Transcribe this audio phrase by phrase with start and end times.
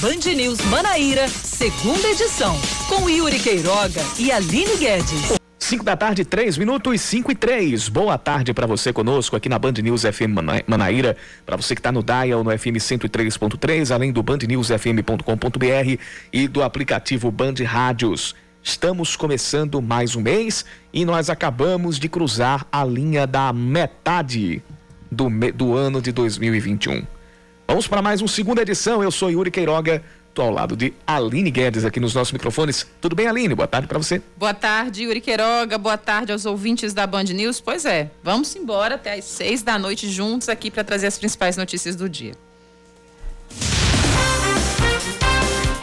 [0.00, 2.58] Band News Manaíra, segunda edição,
[2.88, 5.38] com Yuri Queiroga e Aline Guedes.
[5.58, 7.90] 5 da tarde, 3 minutos, 5 e 3.
[7.90, 10.32] Boa tarde para você conosco aqui na Band News FM
[10.66, 11.18] Manaíra.
[11.44, 17.30] Para você que está no Dial, no FM 103.3, além do bandnewsfm.com.br e do aplicativo
[17.30, 18.34] Band Rádios.
[18.62, 24.62] Estamos começando mais um mês e nós acabamos de cruzar a linha da metade
[25.12, 27.19] do, do ano de 2021.
[27.70, 29.00] Vamos para mais uma segunda edição.
[29.00, 32.86] Eu sou Yuri Queiroga Estou ao lado de Aline Guedes aqui nos nossos microfones.
[33.00, 33.54] Tudo bem, Aline?
[33.54, 34.20] Boa tarde para você.
[34.36, 35.76] Boa tarde, Yuri Queiroga.
[35.78, 37.60] Boa tarde aos ouvintes da Band News.
[37.60, 41.56] Pois é, vamos embora até às seis da noite juntos aqui para trazer as principais
[41.56, 42.34] notícias do dia.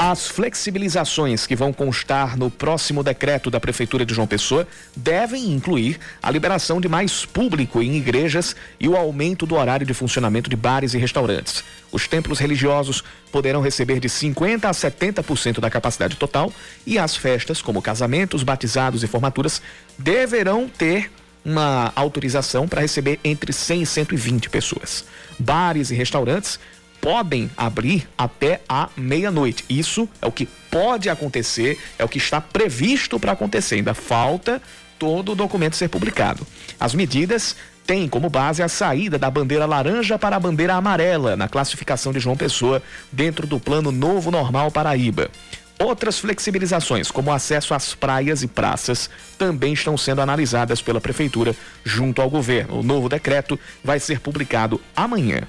[0.10, 4.66] As flexibilizações que vão constar no próximo decreto da Prefeitura de João Pessoa
[4.96, 9.94] devem incluir a liberação de mais público em igrejas e o aumento do horário de
[9.94, 11.62] funcionamento de bares e restaurantes.
[11.92, 13.04] Os templos religiosos
[13.34, 16.54] poderão receber de 50% a 70% da capacidade total
[16.86, 19.62] e as festas, como casamentos, batizados e formaturas,
[20.00, 21.12] deverão ter
[21.44, 25.04] uma autorização para receber entre 100 e 120 pessoas.
[25.38, 26.60] Bares e restaurantes
[27.08, 29.64] podem abrir até a meia-noite.
[29.70, 33.76] Isso é o que pode acontecer, é o que está previsto para acontecer.
[33.76, 34.62] Ainda falta
[35.00, 36.46] todo o documento ser publicado.
[36.78, 41.48] As medidas têm como base a saída da bandeira laranja para a bandeira amarela na
[41.48, 45.32] classificação de João Pessoa dentro do Plano Novo Normal Paraíba.
[45.80, 52.22] Outras flexibilizações, como acesso às praias e praças, também estão sendo analisadas pela Prefeitura junto
[52.22, 52.80] ao governo.
[52.80, 55.48] O novo decreto vai ser publicado amanhã.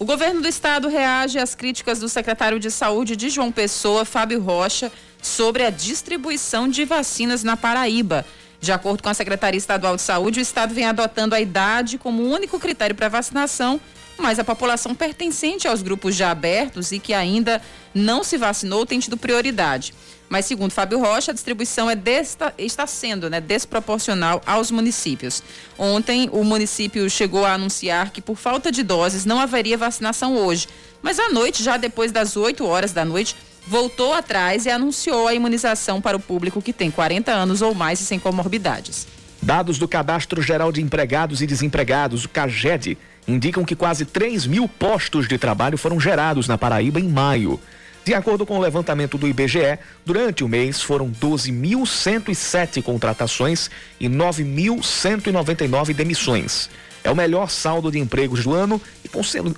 [0.00, 4.40] O governo do estado reage às críticas do secretário de Saúde de João Pessoa, Fábio
[4.40, 8.24] Rocha, sobre a distribuição de vacinas na Paraíba.
[8.58, 12.22] De acordo com a Secretaria Estadual de Saúde, o estado vem adotando a idade como
[12.22, 13.78] único critério para vacinação,
[14.16, 17.60] mas a população pertencente aos grupos já abertos e que ainda
[17.94, 19.92] não se vacinou tem tido prioridade.
[20.30, 25.42] Mas, segundo Fábio Rocha, a distribuição é desta, está sendo né, desproporcional aos municípios.
[25.76, 30.68] Ontem, o município chegou a anunciar que, por falta de doses, não haveria vacinação hoje.
[31.02, 33.34] Mas à noite, já depois das 8 horas da noite,
[33.66, 38.00] voltou atrás e anunciou a imunização para o público que tem 40 anos ou mais
[38.00, 39.08] e sem comorbidades.
[39.42, 44.68] Dados do Cadastro Geral de Empregados e Desempregados, o CAGED, indicam que quase 3 mil
[44.68, 47.58] postos de trabalho foram gerados na Paraíba em maio.
[48.04, 55.92] De acordo com o levantamento do IBGE, durante o mês foram 12.107 contratações e 9.199
[55.92, 56.70] demissões.
[57.02, 59.08] É o melhor saldo de empregos do ano e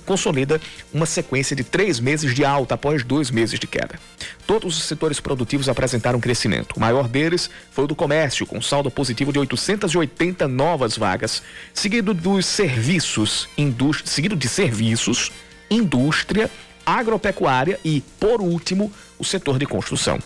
[0.05, 0.61] consolida
[0.93, 3.99] uma sequência de três meses de alta após dois meses de queda.
[4.47, 6.73] Todos os setores produtivos apresentaram crescimento.
[6.77, 11.43] O maior deles foi o do comércio, com saldo positivo de 880 novas vagas,
[11.73, 13.49] seguido dos serviços,
[14.05, 15.31] seguido de serviços,
[15.69, 16.49] indústria
[16.85, 20.19] agropecuária e, por último, o setor de construção.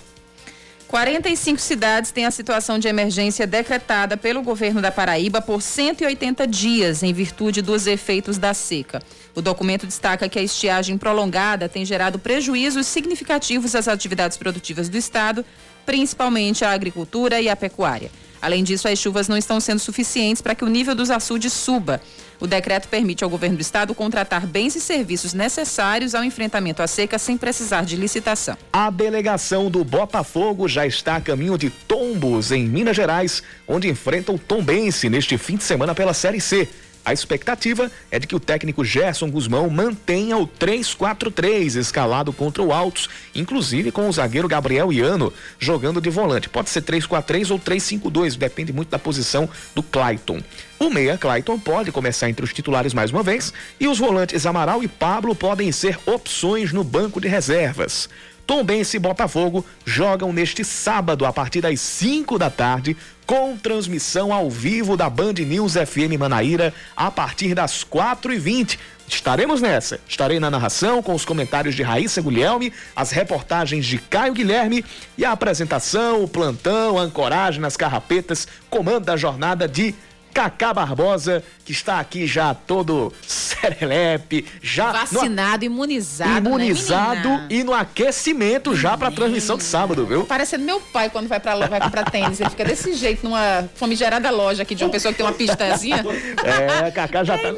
[0.87, 7.03] 45 cidades têm a situação de emergência decretada pelo governo da Paraíba por 180 dias,
[7.03, 9.01] em virtude dos efeitos da seca.
[9.35, 14.97] O documento destaca que a estiagem prolongada tem gerado prejuízos significativos às atividades produtivas do
[14.97, 15.43] Estado,
[15.85, 18.09] principalmente a agricultura e a pecuária.
[18.41, 22.01] Além disso, as chuvas não estão sendo suficientes para que o nível dos açudes suba.
[22.39, 26.87] O decreto permite ao governo do estado contratar bens e serviços necessários ao enfrentamento à
[26.87, 28.57] seca sem precisar de licitação.
[28.71, 34.31] A delegação do Botafogo já está a caminho de Tombos, em Minas Gerais, onde enfrenta
[34.31, 36.67] o Tombense neste fim de semana pela Série C.
[37.07, 42.73] A expectativa é de que o técnico Gerson Guzmão mantenha o 3-4-3 escalado contra o
[42.73, 46.49] Altos, inclusive com o zagueiro Gabriel Iano jogando de volante.
[46.49, 50.41] Pode ser 3-4-3 ou 3-5-2, depende muito da posição do Clayton.
[50.77, 54.83] O meia Clayton pode começar entre os titulares mais uma vez e os volantes Amaral
[54.83, 58.09] e Pablo podem ser opções no banco de reservas.
[58.47, 64.49] Tombense e Botafogo jogam neste sábado a partir das 5 da tarde com transmissão ao
[64.49, 70.01] vivo da Band News FM Manaíra a partir das 4 e 20 Estaremos nessa.
[70.07, 74.83] Estarei na narração com os comentários de Raíssa Guilherme, as reportagens de Caio Guilherme
[75.17, 79.95] e a apresentação, o plantão, a ancoragem nas carrapetas, comando da jornada de
[80.33, 87.63] Cacá Barbosa, que está aqui já todo serelepe, já vacinado, no, imunizado, imunizado né, e
[87.63, 90.25] no aquecimento já para a transmissão de sábado, viu?
[90.25, 94.29] Parecendo meu pai quando vai para vai comprar tênis, ele fica desse jeito numa famigerada
[94.29, 96.03] loja aqui de uma pessoa que tem uma pistazinha.
[96.43, 97.53] É, Cacá já tá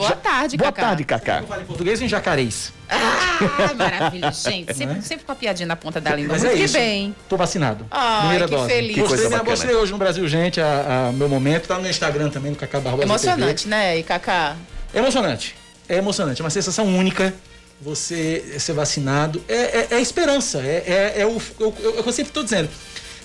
[0.00, 0.82] Boa tarde, Boa Cacá.
[0.82, 1.42] Boa tarde, Cacá.
[1.46, 2.72] Fala em português ou em jacarês?
[2.88, 4.74] Ah, maravilha, gente.
[4.74, 6.32] Sempre, sempre com a piadinha na ponta da língua.
[6.32, 6.74] Mas Muito é isso.
[6.74, 7.14] bem.
[7.28, 7.86] Tô vacinado.
[7.90, 8.72] Ai, Primeira que dose.
[8.72, 8.94] feliz.
[8.94, 9.50] Que coisa bacana.
[9.50, 11.68] Gostei hoje no Brasil, gente, a, a, meu momento.
[11.68, 13.70] Tá no Instagram também, no Cacá Barbosa Emocionante, TV.
[13.76, 14.56] né, e Cacá?
[14.94, 15.54] Emocionante.
[15.88, 16.40] É emocionante.
[16.40, 17.34] É uma sensação única
[17.80, 19.42] você ser vacinado.
[19.48, 20.58] É, é, é esperança.
[20.58, 22.68] É, é, é o, eu, eu, eu sempre estou dizendo.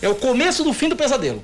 [0.02, 1.44] É o começo do fim do pesadelo.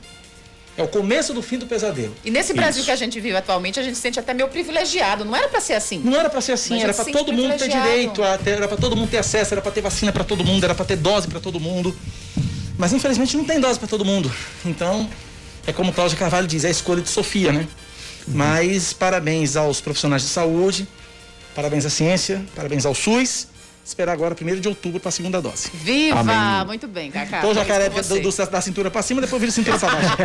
[0.78, 2.16] É o começo do fim do pesadelo.
[2.24, 5.26] E nesse Brasil que a gente vive atualmente, a gente se sente até meio privilegiado.
[5.26, 6.00] Não era para ser assim.
[6.00, 6.82] Não era para ser assim.
[6.82, 9.82] era para todo mundo ter direito, era para todo mundo ter acesso, era para ter
[9.82, 11.96] vacina para todo mundo, era para ter dose para todo mundo.
[12.78, 14.32] Mas infelizmente não tem dose para todo mundo.
[14.66, 15.10] Então,
[15.68, 17.68] é como Cláudia Carvalho diz, é a escolha de Sofia, né?
[18.28, 18.34] Uhum.
[18.36, 20.88] Mas parabéns aos profissionais de saúde,
[21.54, 23.51] parabéns à ciência, parabéns ao SUS
[23.84, 25.70] esperar agora, 1 de outubro, para a segunda dose.
[25.74, 26.20] Viva!
[26.20, 26.66] Amém.
[26.68, 27.40] Muito bem, Cacá.
[27.40, 30.18] Então, jacaré do, do, da cintura para cima, depois vira cintura para baixo.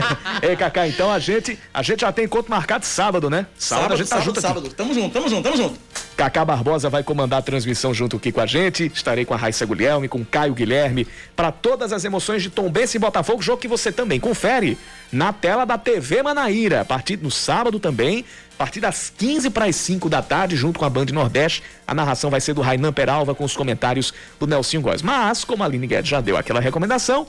[0.43, 3.47] Ei, Cacá, então a gente, a gente já tem encontro marcado sábado, né?
[3.59, 4.67] Sábado, sábado a gente tá sábado, junto sábado.
[4.67, 4.75] Aqui.
[4.75, 5.79] Tamo junto, tamo junto, tamo junto.
[6.17, 8.91] Cacá Barbosa vai comandar a transmissão junto aqui com a gente.
[8.95, 13.01] Estarei com a Raíssa Guilherme, com Caio Guilherme, para todas as emoções de Tombense e
[13.01, 14.79] Botafogo, jogo que você também confere
[15.13, 18.25] na tela da TV Manaíra, a partir no sábado também,
[18.57, 21.63] a partir das 15 para as 5 da tarde, junto com a Band Nordeste.
[21.87, 25.03] A narração vai ser do Rainan Peralva com os comentários do Nelson Góes.
[25.03, 27.27] Mas, como a Aline Guedes já deu aquela recomendação,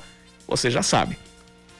[0.47, 1.17] você já sabe.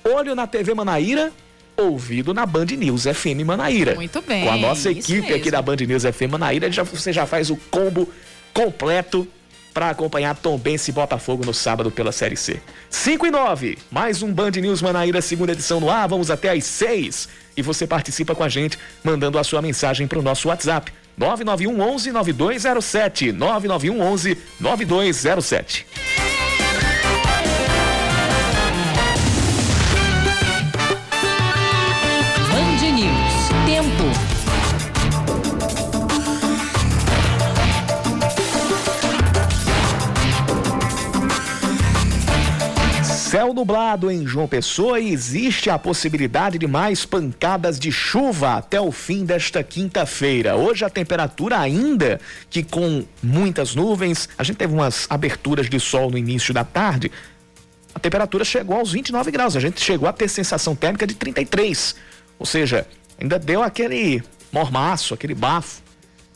[0.03, 1.31] Olho na TV Manaíra,
[1.77, 3.95] ouvido na Band News FM Manaíra.
[3.95, 4.43] Muito bem.
[4.43, 7.55] Com a nossa equipe aqui da Band News FM Manaíra, já, você já faz o
[7.71, 8.09] combo
[8.53, 9.25] completo
[9.73, 12.59] para acompanhar Tom Bense e Botafogo no sábado pela Série C.
[12.89, 16.65] 5 e 9, mais um Band News Manaíra, segunda edição no ar, vamos até às
[16.65, 17.29] 6.
[17.57, 20.93] E você participa com a gente, mandando a sua mensagem para o nosso WhatsApp.
[21.17, 23.31] 991 11 9207.
[23.31, 25.87] 991 11 9207.
[43.47, 48.81] Céu nublado em João Pessoa e existe a possibilidade de mais pancadas de chuva até
[48.81, 50.57] o fim desta quinta-feira.
[50.57, 56.11] Hoje a temperatura ainda que com muitas nuvens, a gente teve umas aberturas de sol
[56.11, 57.09] no início da tarde.
[57.95, 61.95] A temperatura chegou aos 29 graus, a gente chegou a ter sensação térmica de 33.
[62.37, 62.85] Ou seja,
[63.17, 64.21] ainda deu aquele
[64.51, 65.86] mormaço, aquele bafo.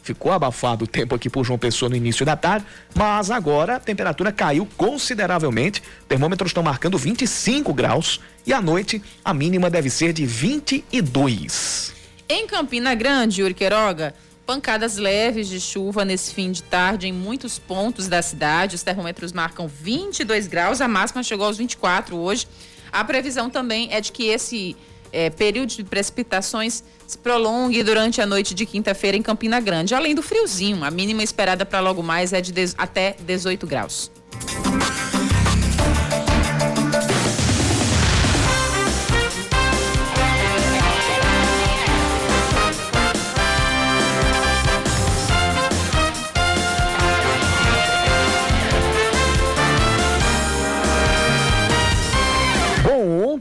[0.04, 2.66] Ficou abafado o tempo aqui por João Pessoa no início da tarde,
[2.96, 5.84] mas agora a temperatura caiu consideravelmente.
[6.08, 11.94] Termômetros estão marcando 25 graus e à noite a mínima deve ser de 22.
[12.28, 14.16] Em Campina Grande, Yuri Queiroga,
[14.46, 18.76] pancadas leves de chuva nesse fim de tarde em muitos pontos da cidade.
[18.76, 22.48] Os termômetros marcam 22 graus, a máxima chegou aos 24 hoje.
[22.92, 24.76] A previsão também é de que esse
[25.12, 29.94] é, período de precipitações se prolongue durante a noite de quinta-feira em Campina Grande.
[29.94, 34.10] Além do friozinho, a mínima esperada para logo mais é de até 18 graus.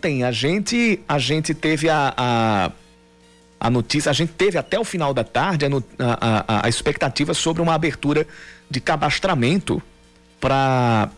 [0.01, 2.73] ontem a gente, a gente teve a, a,
[3.61, 5.69] a notícia, a gente teve até o final da tarde a,
[5.99, 8.27] a, a expectativa sobre uma abertura
[8.71, 9.83] de cadastramento
[10.41, 11.11] para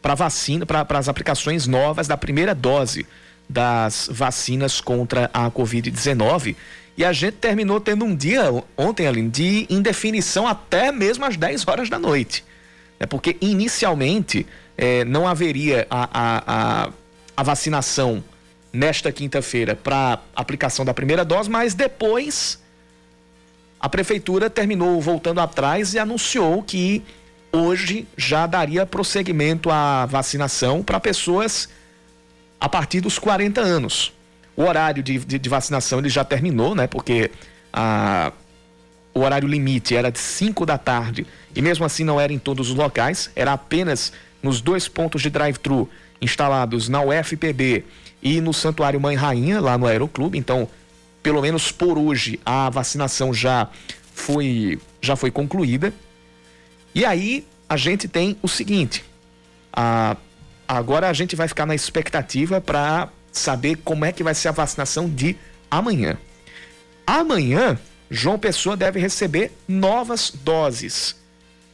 [0.00, 3.04] para vacina, para as aplicações novas da primeira dose
[3.48, 6.54] das vacinas contra a Covid-19.
[6.96, 8.44] E a gente terminou tendo um dia
[8.76, 12.44] ontem, ali de indefinição até mesmo às 10 horas da noite.
[13.00, 14.46] É porque inicialmente
[14.78, 16.90] é, não haveria a, a, a
[17.36, 18.24] a vacinação
[18.76, 22.62] nesta quinta-feira para aplicação da primeira dose, mas depois
[23.80, 27.02] a prefeitura terminou voltando atrás e anunciou que
[27.50, 31.68] hoje já daria prosseguimento à vacinação para pessoas
[32.60, 34.12] a partir dos 40 anos.
[34.54, 36.86] O horário de, de, de, vacinação ele já terminou, né?
[36.86, 37.30] Porque
[37.72, 38.32] a,
[39.14, 42.68] o horário limite era de 5 da tarde e mesmo assim não era em todos
[42.70, 45.88] os locais, era apenas nos dois pontos de drive-thru
[46.20, 47.84] instalados na UFPB
[48.22, 50.38] e no Santuário Mãe Rainha, lá no Aeroclube.
[50.38, 50.68] Então,
[51.22, 53.68] pelo menos por hoje, a vacinação já
[54.12, 55.92] foi, já foi concluída.
[56.94, 59.04] E aí, a gente tem o seguinte:
[59.72, 60.16] a,
[60.66, 64.52] agora a gente vai ficar na expectativa para saber como é que vai ser a
[64.52, 65.36] vacinação de
[65.70, 66.16] amanhã.
[67.06, 67.78] Amanhã,
[68.10, 71.16] João Pessoa deve receber novas doses.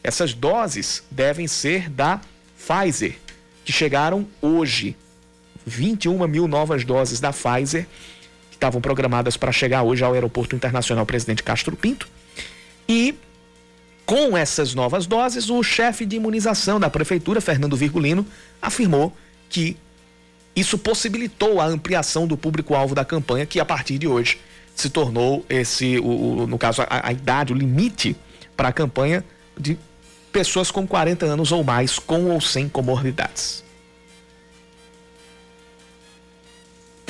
[0.02, 2.20] Essas doses devem ser da
[2.56, 3.16] Pfizer
[3.64, 4.96] que chegaram hoje.
[5.66, 7.87] 21 mil novas doses da Pfizer,
[8.50, 12.09] que estavam programadas para chegar hoje ao Aeroporto Internacional Presidente Castro Pinto.
[12.88, 13.14] E
[14.04, 18.26] com essas novas doses, o chefe de imunização da prefeitura, Fernando Virgulino,
[18.61, 19.16] afirmou
[19.49, 19.76] que
[20.54, 24.38] isso possibilitou a ampliação do público-alvo da campanha, que a partir de hoje
[24.75, 28.16] se tornou esse, o, o no caso, a, a idade, o limite
[28.57, 29.25] para a campanha
[29.59, 29.78] de
[30.33, 33.62] pessoas com 40 anos ou mais, com ou sem comorbidades.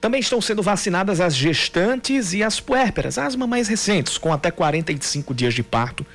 [0.00, 5.34] Também estão sendo vacinadas as gestantes e as puérperas, as mamães recentes, com até 45
[5.34, 6.06] dias de parto.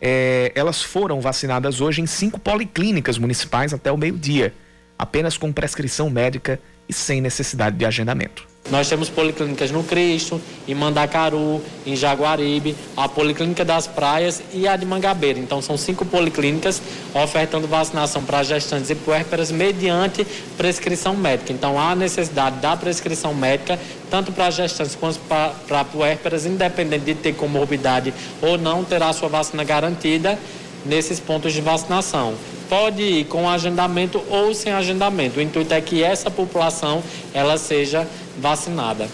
[0.00, 4.52] É, elas foram vacinadas hoje em cinco policlínicas municipais até o meio-dia,
[4.98, 8.46] apenas com prescrição médica e sem necessidade de agendamento.
[8.70, 14.74] Nós temos policlínicas no Cristo, em Mandacaru, em Jaguaribe, a Policlínica das Praias e a
[14.74, 15.38] de Mangabeira.
[15.38, 16.82] Então são cinco policlínicas
[17.14, 20.26] ofertando vacinação para gestantes e puérperas mediante
[20.56, 21.52] prescrição médica.
[21.52, 23.78] Então há necessidade da prescrição médica
[24.10, 28.12] tanto para gestantes quanto para puérperas, independente de ter comorbidade
[28.42, 30.38] ou não, terá sua vacina garantida
[30.86, 32.34] nesses pontos de vacinação
[32.68, 35.38] pode ir com agendamento ou sem agendamento.
[35.38, 37.02] O intuito é que essa população
[37.32, 39.08] ela seja vacinada.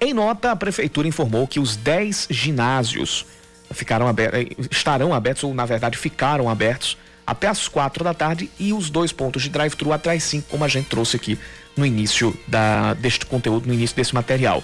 [0.00, 3.26] Em nota, a prefeitura informou que os 10 ginásios
[3.70, 6.96] ficaram abertos, eh, estarão abertos, ou na verdade ficaram abertos,
[7.26, 10.64] até as quatro da tarde e os dois pontos de drive-thru até as 5, como
[10.64, 11.38] a gente trouxe aqui
[11.76, 14.62] no início da, deste conteúdo, no início desse material.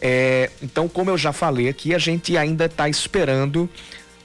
[0.00, 3.68] É, então, como eu já falei aqui, a gente ainda está esperando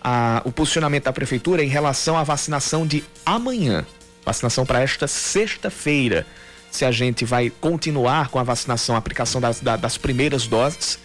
[0.10, 3.86] a, o posicionamento da prefeitura em relação à vacinação de amanhã.
[4.26, 6.26] Vacinação para esta sexta-feira.
[6.72, 10.98] Se a gente vai continuar com a vacinação, a aplicação das, das primeiras doses,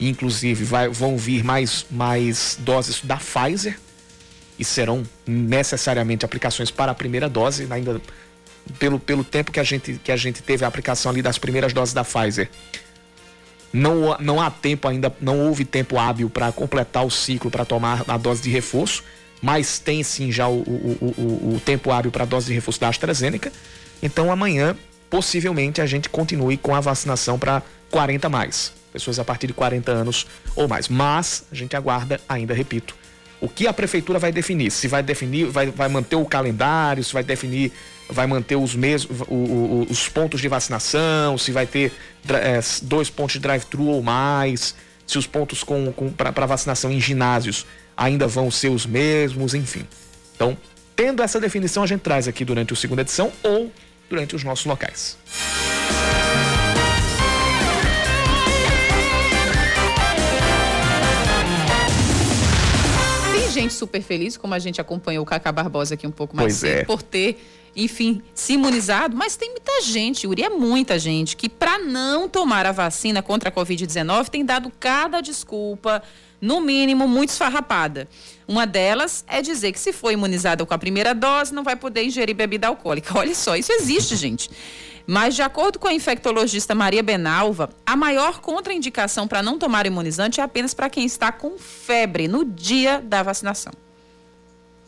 [0.00, 3.78] inclusive vai, vão vir mais, mais doses da Pfizer
[4.58, 8.00] e serão necessariamente aplicações para a primeira dose, ainda
[8.80, 11.72] pelo, pelo tempo que a, gente, que a gente teve a aplicação ali das primeiras
[11.72, 12.50] doses da Pfizer
[13.72, 18.04] não, não há tempo ainda, não houve tempo hábil para completar o ciclo para tomar
[18.08, 19.04] a dose de reforço,
[19.40, 22.80] mas tem sim já o, o, o, o tempo hábil para a dose de reforço
[22.80, 23.52] da AstraZeneca.
[24.02, 24.76] Então amanhã,
[25.08, 29.90] possivelmente, a gente continue com a vacinação para 40 mais, pessoas a partir de 40
[29.90, 30.88] anos ou mais.
[30.88, 32.94] Mas a gente aguarda, ainda repito,
[33.40, 34.70] o que a prefeitura vai definir.
[34.70, 37.72] Se vai definir, vai, vai manter o calendário, se vai definir,
[38.10, 41.92] vai manter os mesmos os pontos de vacinação, se vai ter
[42.28, 44.74] é, dois pontos de drive-thru ou mais,
[45.06, 49.86] se os pontos com, com para vacinação em ginásios ainda vão ser os mesmos, enfim.
[50.34, 50.56] Então,
[50.96, 53.70] tendo essa definição, a gente traz aqui durante o segunda edição ou
[54.08, 55.16] durante os nossos locais.
[63.60, 66.56] Gente super feliz, como a gente acompanhou o Cacá Barbosa aqui um pouco mais pois
[66.56, 66.84] cedo, é.
[66.84, 67.42] por ter,
[67.74, 72.66] enfim, se imunizado, mas tem muita gente, Uri, é muita gente, que para não tomar
[72.66, 76.02] a vacina contra a Covid-19 tem dado cada desculpa,
[76.40, 78.08] no mínimo, muito esfarrapada.
[78.48, 82.02] Uma delas é dizer que se for imunizada com a primeira dose, não vai poder
[82.02, 83.16] ingerir bebida alcoólica.
[83.18, 84.50] Olha só, isso existe, gente.
[85.06, 90.40] Mas, de acordo com a infectologista Maria Benalva, a maior contraindicação para não tomar imunizante
[90.40, 93.72] é apenas para quem está com febre no dia da vacinação.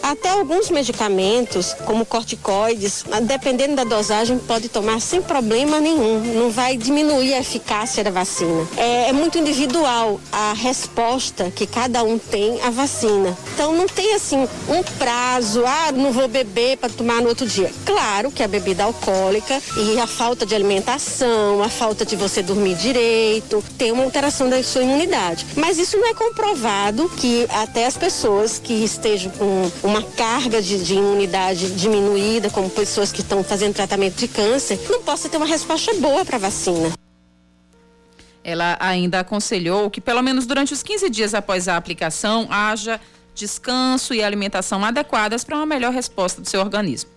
[0.03, 6.21] Até alguns medicamentos, como corticoides, dependendo da dosagem, pode tomar sem problema nenhum.
[6.35, 8.67] Não vai diminuir a eficácia da vacina.
[8.77, 13.37] É, é muito individual a resposta que cada um tem à vacina.
[13.55, 17.71] Então não tem assim um prazo, ah, não vou beber para tomar no outro dia.
[17.85, 22.75] Claro que a bebida alcoólica e a falta de alimentação, a falta de você dormir
[22.75, 25.47] direito, tem uma alteração da sua imunidade.
[25.57, 30.83] Mas isso não é comprovado que até as pessoas que estejam com uma carga de,
[30.83, 35.47] de imunidade diminuída, como pessoas que estão fazendo tratamento de câncer, não possa ter uma
[35.47, 36.93] resposta boa para a vacina.
[38.45, 43.01] Ela ainda aconselhou que, pelo menos durante os 15 dias após a aplicação, haja
[43.35, 47.11] descanso e alimentação adequadas para uma melhor resposta do seu organismo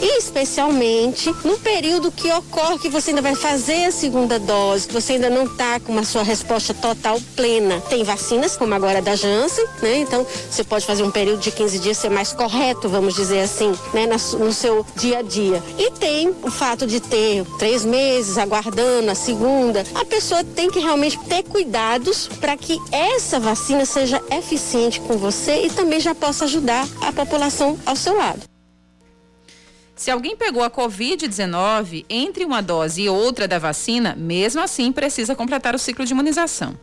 [0.00, 4.94] e especialmente no período que ocorre que você ainda vai fazer a segunda dose, que
[4.94, 7.80] você ainda não está com uma sua resposta total plena.
[7.88, 9.98] Tem vacinas, como agora a da Janssen, né?
[9.98, 13.72] Então você pode fazer um período de 15 dias ser mais correto, vamos dizer assim,
[13.92, 14.06] né?
[14.38, 15.62] No seu dia a dia.
[15.78, 19.84] E tem o fato de ter três meses aguardando a segunda.
[19.94, 25.66] A pessoa tem que realmente ter cuidados para que essa vacina seja eficiente com você
[25.66, 28.53] e também já possa ajudar a população ao seu lado.
[29.94, 35.36] Se alguém pegou a Covid-19 entre uma dose e outra da vacina, mesmo assim precisa
[35.36, 36.76] completar o ciclo de imunização.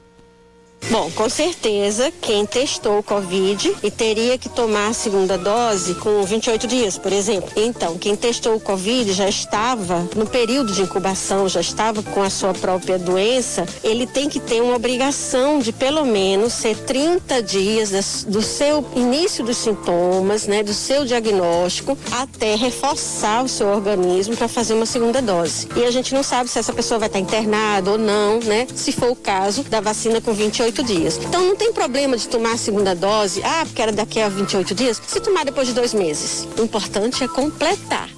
[0.90, 6.22] Bom, com certeza, quem testou o Covid e teria que tomar a segunda dose com
[6.24, 7.50] 28 dias, por exemplo.
[7.56, 12.30] Então, quem testou o Covid já estava no período de incubação, já estava com a
[12.30, 18.26] sua própria doença, ele tem que ter uma obrigação de pelo menos ser 30 dias
[18.28, 24.48] do seu início dos sintomas, né, do seu diagnóstico, até reforçar o seu organismo para
[24.48, 25.70] fazer uma segunda dose.
[25.76, 28.92] E a gente não sabe se essa pessoa vai estar internada ou não, né, se
[28.92, 31.18] for o caso da vacina com 28 28 dias.
[31.18, 34.74] Então não tem problema de tomar a segunda dose, ah, porque era daqui a 28
[34.74, 36.48] dias, se tomar depois de dois meses.
[36.58, 38.10] O importante é completar.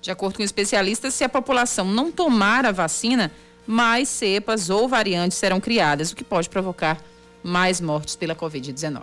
[0.00, 3.30] De acordo com especialistas, se a população não tomar a vacina,
[3.66, 6.98] mais cepas ou variantes serão criadas, o que pode provocar
[7.42, 9.02] mais mortes pela Covid-19.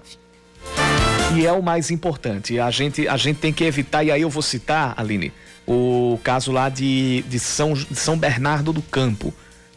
[1.36, 2.60] E é o mais importante.
[2.60, 5.32] A gente, a gente tem que evitar, e aí eu vou citar, Aline,
[5.68, 9.32] o caso lá de, de, São, de São Bernardo do Campo,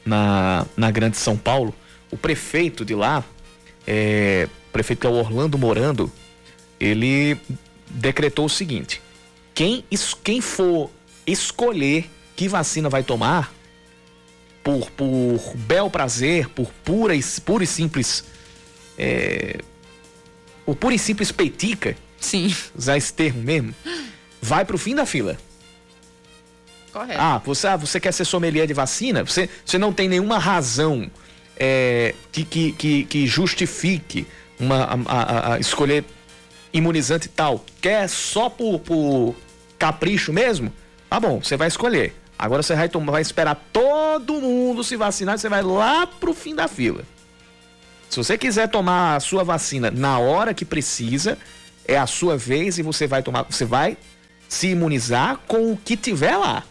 [0.05, 1.75] na, na Grande São Paulo,
[2.11, 3.25] o prefeito de lá,
[3.87, 6.11] é, o prefeito que é o Orlando Morando,
[6.79, 7.37] ele
[7.89, 9.01] decretou o seguinte:
[9.55, 9.85] quem,
[10.23, 10.91] quem for
[11.27, 13.53] escolher que vacina vai tomar,
[14.63, 18.25] por, por bel prazer, por pura e, pura e simples.
[18.99, 19.61] É,
[20.65, 22.55] por pura e simples peitica, Sim.
[22.77, 23.75] usar esse termo mesmo,
[24.41, 25.39] vai pro fim da fila.
[26.93, 27.21] Correto.
[27.21, 29.25] Ah, você, ah, você quer ser sommelier de vacina?
[29.25, 31.11] Você, você não tem nenhuma razão
[31.63, 34.27] é, que, que, que, que, justifique
[34.59, 36.07] uma, a, a, a escolher
[36.73, 39.37] imunizante tal, quer só por, por
[39.79, 40.73] capricho mesmo,
[41.11, 42.15] tá bom, você vai escolher.
[42.39, 46.55] Agora você vai, tomar, vai esperar todo mundo se vacinar, você vai lá pro fim
[46.55, 47.05] da fila.
[48.09, 51.37] Se você quiser tomar a sua vacina na hora que precisa,
[51.87, 53.99] é a sua vez e você vai tomar, você vai
[54.49, 56.65] se imunizar com o que tiver lá.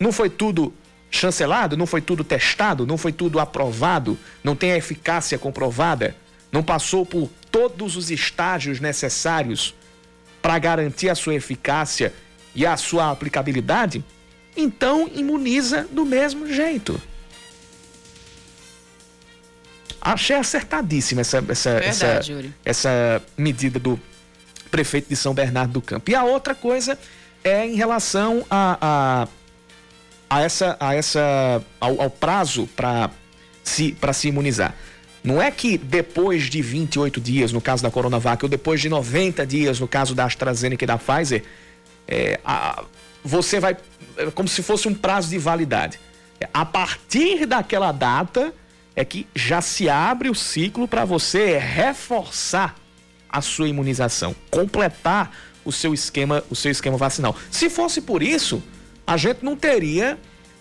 [0.00, 0.74] Não foi tudo
[1.14, 6.16] chancelado, não foi tudo testado, não foi tudo aprovado, não tem a eficácia comprovada,
[6.50, 9.74] não passou por todos os estágios necessários
[10.42, 12.12] para garantir a sua eficácia
[12.54, 14.04] e a sua aplicabilidade,
[14.56, 17.00] então imuniza do mesmo jeito.
[20.00, 23.98] Achei acertadíssima essa, essa, Verdade, essa, essa medida do
[24.70, 26.10] prefeito de São Bernardo do Campo.
[26.10, 26.98] E a outra coisa
[27.42, 29.28] é em relação a, a
[30.28, 33.10] a essa, a essa ao, ao prazo para
[33.62, 34.74] se, se imunizar.
[35.22, 39.46] Não é que depois de 28 dias, no caso da Coronavac, ou depois de 90
[39.46, 41.42] dias, no caso da AstraZeneca e da Pfizer,
[42.06, 42.84] é, a,
[43.24, 43.76] você vai.
[44.18, 45.98] É como se fosse um prazo de validade.
[46.52, 48.52] A partir daquela data
[48.94, 52.76] é que já se abre o ciclo para você reforçar
[53.28, 55.32] a sua imunização, completar
[55.64, 57.34] o seu esquema, o seu esquema vacinal.
[57.50, 58.62] Se fosse por isso,
[59.06, 60.18] a gente não teria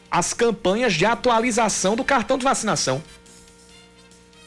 [0.09, 3.01] as campanhas de atualização do cartão de vacinação.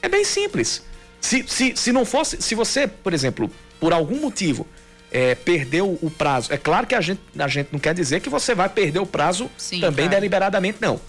[0.01, 0.83] É bem simples.
[1.21, 4.67] Se, se, se não fosse, se você, por exemplo, por algum motivo,
[5.11, 8.29] é, perdeu o prazo, é claro que a gente, a gente não quer dizer que
[8.29, 10.21] você vai perder o prazo Sim, também claro.
[10.21, 11.01] deliberadamente, não.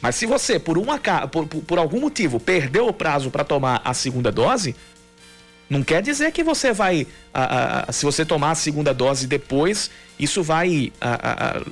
[0.00, 3.82] Mas se você, por, uma, por, por, por algum motivo, perdeu o prazo para tomar
[3.84, 4.74] a segunda dose,
[5.68, 9.90] não quer dizer que você vai, a, a, se você tomar a segunda dose depois,
[10.18, 11.62] isso vai a,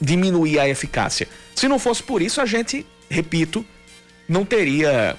[0.00, 1.28] diminuir a eficácia.
[1.54, 3.64] Se não fosse por isso, a gente, repito,
[4.28, 5.16] não teria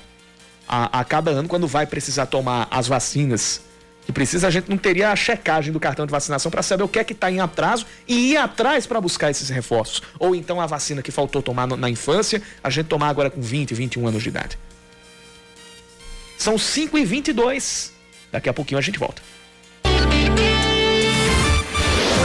[0.68, 3.62] a, a cada ano, quando vai precisar tomar as vacinas
[4.06, 6.88] que precisa, a gente não teria a checagem do cartão de vacinação para saber o
[6.88, 10.02] que é que está em atraso e ir atrás para buscar esses reforços.
[10.18, 13.76] Ou então a vacina que faltou tomar na infância, a gente tomar agora com 20,
[13.76, 14.58] 21 anos de idade.
[16.38, 17.92] São 5 e 22
[18.32, 19.22] Daqui a pouquinho a gente volta.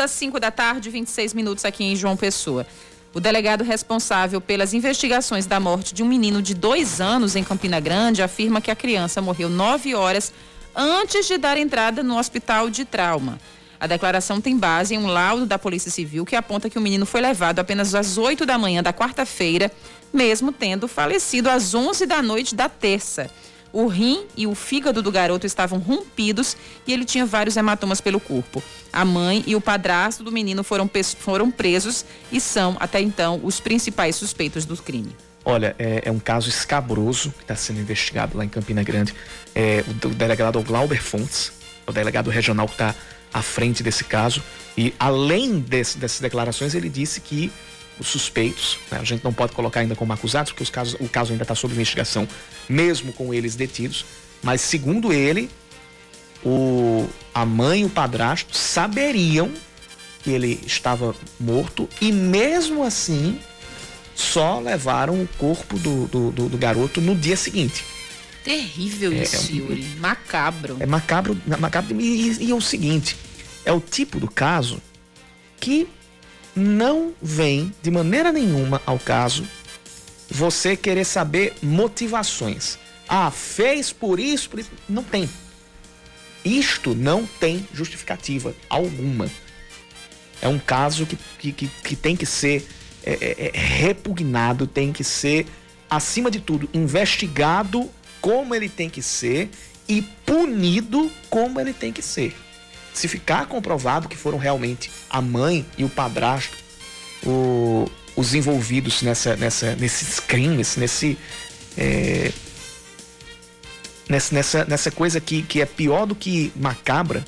[0.00, 2.66] Às 5 da tarde, 26 minutos aqui em João Pessoa.
[3.14, 7.80] O delegado responsável pelas investigações da morte de um menino de dois anos em Campina
[7.80, 10.32] Grande afirma que a criança morreu nove horas
[10.76, 13.40] antes de dar entrada no hospital de trauma.
[13.80, 17.06] A declaração tem base em um laudo da Polícia Civil que aponta que o menino
[17.06, 19.70] foi levado apenas às 8 da manhã da quarta-feira,
[20.12, 23.30] mesmo tendo falecido às 11 da noite da terça.
[23.72, 28.18] O rim e o fígado do garoto estavam rompidos e ele tinha vários hematomas pelo
[28.18, 28.62] corpo.
[28.92, 33.60] A mãe e o padrasto do menino foram, foram presos e são, até então, os
[33.60, 35.14] principais suspeitos do crime.
[35.44, 39.14] Olha, é, é um caso escabroso que está sendo investigado lá em Campina Grande.
[39.54, 41.52] É, o, o delegado Glauber Fontes,
[41.86, 42.94] o delegado regional que está
[43.32, 44.42] à frente desse caso.
[44.76, 47.52] E além desse, dessas declarações, ele disse que
[47.98, 51.08] os suspeitos, né, a gente não pode colocar ainda como acusados, porque os casos, o
[51.08, 52.28] caso ainda está sob investigação,
[52.68, 54.04] mesmo com eles detidos.
[54.42, 55.50] Mas segundo ele,
[56.44, 59.52] o, a mãe e o padrasto saberiam
[60.22, 63.38] que ele estava morto e mesmo assim
[64.14, 67.84] só levaram o corpo do, do, do, do garoto no dia seguinte.
[68.42, 69.84] Terrível é, isso, é Yuri.
[69.98, 70.76] Macabro.
[70.80, 73.16] É macabro, macabro e, e é o seguinte:
[73.64, 74.80] é o tipo do caso
[75.60, 75.88] que
[76.58, 79.46] não vem de maneira nenhuma ao caso
[80.28, 82.78] você querer saber motivações.
[83.08, 84.70] Ah, fez por isso, por isso.
[84.88, 85.28] Não tem.
[86.44, 89.30] Isto não tem justificativa alguma.
[90.40, 92.68] É um caso que, que, que, que tem que ser
[93.02, 95.46] é, é, é repugnado, tem que ser,
[95.88, 97.90] acima de tudo, investigado
[98.20, 99.50] como ele tem que ser
[99.88, 102.36] e punido como ele tem que ser.
[102.92, 106.56] Se ficar comprovado que foram realmente a mãe e o padrasto
[107.24, 111.18] o, os envolvidos nessa, nessa, nesses crimes, nesse,
[111.76, 112.32] é,
[114.08, 117.24] nessa, nessa, coisa que, que é pior do que macabra,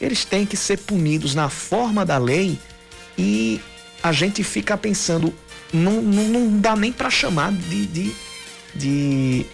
[0.00, 2.58] eles têm que ser punidos na forma da lei
[3.16, 3.60] e
[4.02, 5.34] a gente fica pensando,
[5.72, 8.14] não, não, não dá nem para chamar de, de,
[8.74, 9.46] de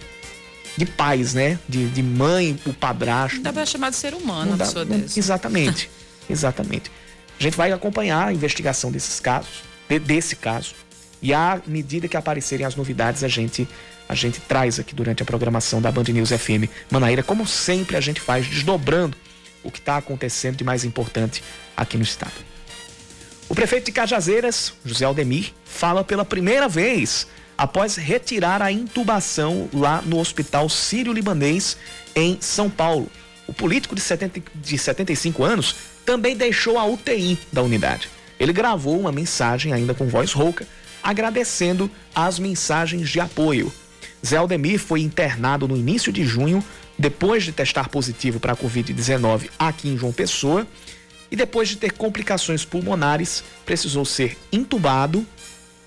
[0.77, 1.59] de pais, né?
[1.67, 3.41] De, de mãe, o padrasto.
[3.41, 5.89] Não dá chamar de ser humano uma pessoa não, Exatamente,
[6.29, 6.91] exatamente.
[7.39, 10.75] A gente vai acompanhar a investigação desses casos, de, desse caso.
[11.21, 13.67] E à medida que aparecerem as novidades, a gente
[14.07, 18.01] a gente traz aqui durante a programação da Band News FM Manaíra, como sempre a
[18.01, 19.17] gente faz, desdobrando
[19.63, 21.43] o que está acontecendo de mais importante
[21.75, 22.33] aqui no estado.
[23.49, 30.01] O prefeito de Cajazeiras, José Aldemir, fala pela primeira vez após retirar a intubação lá
[30.01, 31.77] no Hospital Sírio-Libanês,
[32.15, 33.09] em São Paulo.
[33.47, 38.09] O político de, 70, de 75 anos também deixou a UTI da unidade.
[38.39, 40.67] Ele gravou uma mensagem, ainda com voz rouca,
[41.01, 43.71] agradecendo as mensagens de apoio.
[44.25, 46.63] Zé Aldemir foi internado no início de junho,
[46.97, 50.65] depois de testar positivo para a Covid-19 aqui em João Pessoa,
[51.29, 55.25] e depois de ter complicações pulmonares, precisou ser intubado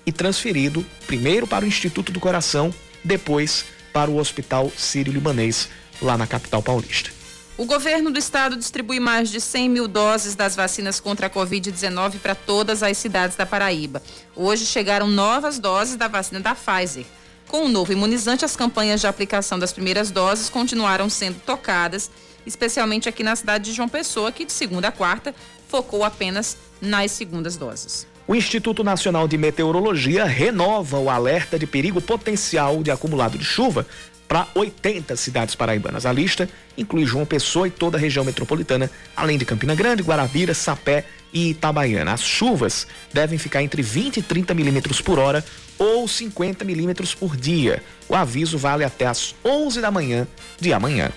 [0.05, 5.69] e transferido primeiro para o Instituto do Coração, depois para o Hospital Sírio-Libanês,
[6.01, 7.11] lá na capital paulista.
[7.59, 12.19] O governo do estado distribui mais de 100 mil doses das vacinas contra a Covid-19
[12.19, 14.01] para todas as cidades da Paraíba.
[14.33, 17.05] Hoje chegaram novas doses da vacina da Pfizer.
[17.49, 22.09] Com o novo imunizante, as campanhas de aplicação das primeiras doses continuaram sendo tocadas,
[22.45, 25.35] especialmente aqui na cidade de João Pessoa, que de segunda a quarta
[25.67, 28.07] focou apenas nas segundas doses.
[28.29, 33.87] O Instituto Nacional de Meteorologia renova o alerta de perigo potencial de acumulado de chuva
[34.27, 36.05] para 80 cidades paraibanas.
[36.05, 40.53] A lista inclui João Pessoa e toda a região metropolitana, além de Campina Grande, Guarabira,
[40.53, 42.13] Sapé e Itabaiana.
[42.13, 45.43] As chuvas devem ficar entre 20 e 30 milímetros por hora
[45.79, 47.81] ou 50 milímetros por dia.
[48.07, 50.27] O aviso vale até às 11 da manhã
[50.59, 51.11] de amanhã.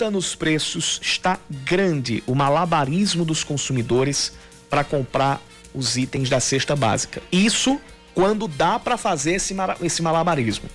[0.00, 4.32] Alta nos preços está grande o malabarismo dos consumidores
[4.70, 5.42] para comprar
[5.74, 7.22] os itens da cesta básica.
[7.30, 7.78] Isso
[8.14, 10.70] quando dá para fazer esse, esse malabarismo.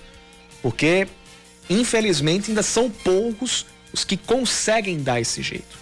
[0.62, 1.08] Porque,
[1.68, 5.76] infelizmente, ainda são poucos os que conseguem dar esse jeito.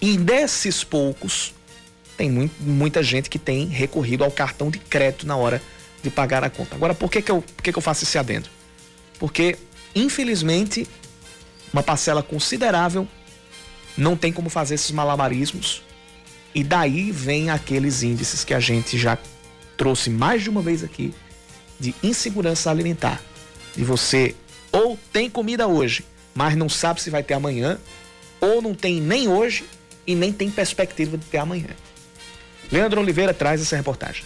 [0.00, 1.54] E desses poucos,
[2.16, 5.62] tem muito, muita gente que tem recorrido ao cartão de crédito na hora
[6.02, 6.74] de pagar a conta.
[6.74, 8.48] Agora, por que, que, eu, por que, que eu faço esse adendo?
[9.18, 9.56] Porque,
[9.94, 10.86] infelizmente,
[11.72, 13.06] uma parcela considerável
[13.96, 15.82] não tem como fazer esses malabarismos.
[16.54, 19.18] E daí vem aqueles índices que a gente já
[19.76, 21.14] trouxe mais de uma vez aqui
[21.78, 23.20] de insegurança alimentar.
[23.76, 24.34] De você
[24.72, 26.04] ou tem comida hoje,
[26.34, 27.78] mas não sabe se vai ter amanhã,
[28.40, 29.64] ou não tem nem hoje
[30.06, 31.70] e nem tem perspectiva de ter amanhã.
[32.70, 34.24] Leandro Oliveira traz essa reportagem.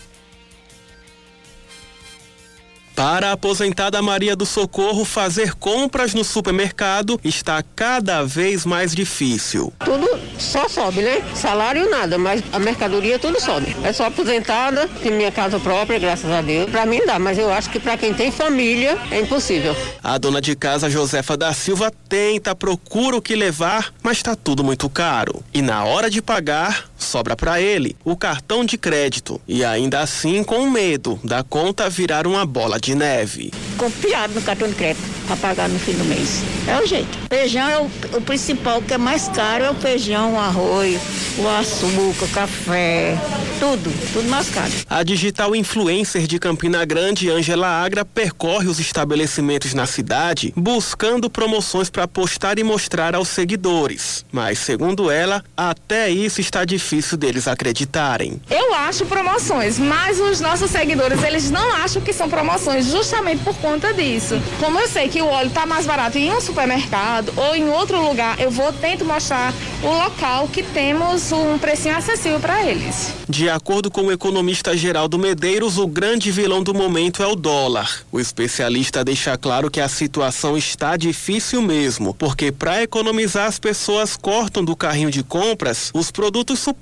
[3.03, 9.73] Para a aposentada Maria do Socorro, fazer compras no supermercado está cada vez mais difícil.
[9.85, 11.21] Tudo só sobe, né?
[11.35, 13.77] Salário nada, mas a mercadoria tudo sobe.
[13.83, 16.71] É só aposentada, tem minha casa própria, graças a Deus.
[16.71, 19.75] Para mim dá, mas eu acho que para quem tem família é impossível.
[20.01, 24.63] A dona de casa Josefa da Silva tenta, procura o que levar, mas está tudo
[24.63, 25.43] muito caro.
[25.53, 29.41] E na hora de pagar, sobra para ele o cartão de crédito.
[29.47, 33.53] E ainda assim com medo da conta virar uma bola de neve.
[33.77, 36.43] Confiado no cartão de crédito para pagar no fim do mês.
[36.67, 37.19] É o jeito.
[37.29, 41.01] Feijão é o, o principal, o que é mais caro é o feijão, o arroz,
[41.39, 43.19] o açúcar, o café,
[43.59, 44.73] tudo, tudo mais caro.
[44.89, 51.91] A digital influencer de Campina Grande, Angela Agra, percorre os estabelecimentos na cidade buscando promoções
[51.91, 54.25] para postar e mostrar aos seguidores.
[54.31, 58.41] Mas, segundo ela, até isso está difícil deles acreditarem.
[58.51, 63.57] Eu acho promoções, mas os nossos seguidores, eles não acham que são promoções justamente por
[63.57, 64.41] conta disso.
[64.61, 68.01] Como eu sei que o óleo está mais barato em um supermercado ou em outro
[68.03, 73.13] lugar, eu vou tento mostrar o local que temos um precinho acessível para eles.
[73.29, 78.03] De acordo com o economista Geraldo Medeiros, o grande vilão do momento é o dólar.
[78.13, 84.17] O especialista deixa claro que a situação está difícil mesmo, porque para economizar as pessoas
[84.17, 86.82] cortam do carrinho de compras os produtos supérfluos.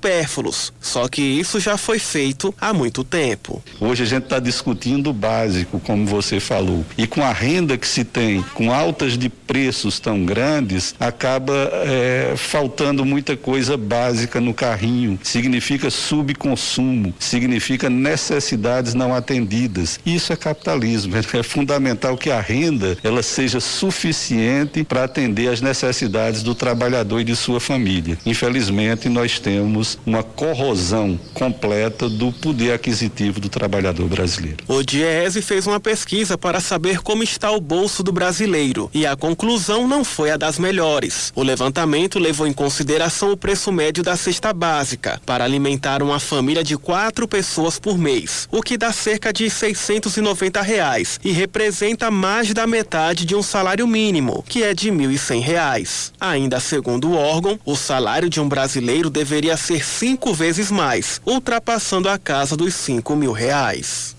[0.81, 3.63] Só que isso já foi feito há muito tempo.
[3.79, 7.87] Hoje a gente está discutindo o básico, como você falou, e com a renda que
[7.87, 11.53] se tem, com altas de preços tão grandes, acaba
[11.85, 15.19] é, faltando muita coisa básica no carrinho.
[15.23, 19.99] Significa subconsumo, significa necessidades não atendidas.
[20.05, 21.13] Isso é capitalismo.
[21.33, 27.23] É fundamental que a renda ela seja suficiente para atender às necessidades do trabalhador e
[27.23, 28.17] de sua família.
[28.25, 34.57] Infelizmente, nós temos uma corrosão completa do poder aquisitivo do trabalhador brasileiro.
[34.67, 39.15] O Diese fez uma pesquisa para saber como está o bolso do brasileiro e a
[39.15, 41.31] conclusão não foi a das melhores.
[41.35, 46.63] O levantamento levou em consideração o preço médio da cesta básica para alimentar uma família
[46.63, 52.53] de quatro pessoas por mês, o que dá cerca de 690 reais e representa mais
[52.53, 56.13] da metade de um salário mínimo, que é de 1.100 reais.
[56.19, 62.09] Ainda segundo o órgão, o salário de um brasileiro deveria ser cinco vezes mais, ultrapassando
[62.09, 64.15] a casa dos 5 mil reais.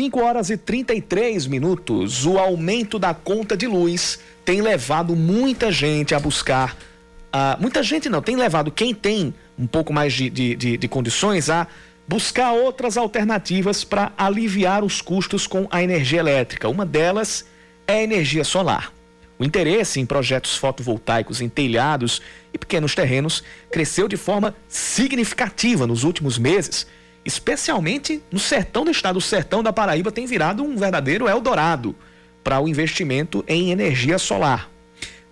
[0.00, 2.24] 5 horas e 33 minutos.
[2.24, 6.74] O aumento da conta de luz tem levado muita gente a buscar.
[7.28, 10.88] Uh, muita gente não, tem levado quem tem um pouco mais de, de, de, de
[10.88, 11.66] condições a
[12.08, 16.66] buscar outras alternativas para aliviar os custos com a energia elétrica.
[16.66, 17.44] Uma delas
[17.86, 18.94] é a energia solar.
[19.38, 22.22] O interesse em projetos fotovoltaicos em telhados
[22.54, 26.86] e pequenos terrenos cresceu de forma significativa nos últimos meses
[27.24, 29.18] especialmente no sertão do estado.
[29.18, 31.94] O sertão da Paraíba tem virado um verdadeiro Eldorado
[32.42, 34.70] para o investimento em energia solar.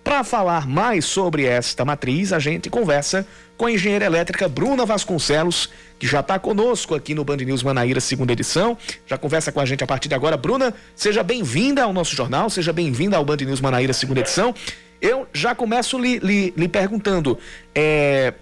[0.03, 5.69] Para falar mais sobre esta matriz, a gente conversa com a engenheira elétrica Bruna Vasconcelos,
[5.99, 8.77] que já está conosco aqui no Band News Manaíra, segunda edição.
[9.05, 10.37] Já conversa com a gente a partir de agora.
[10.37, 14.55] Bruna, seja bem-vinda ao nosso jornal, seja bem-vinda ao Band News Manaíra, segunda edição.
[15.01, 17.37] Eu já começo lhe, lhe, lhe perguntando,
[17.75, 18.33] é,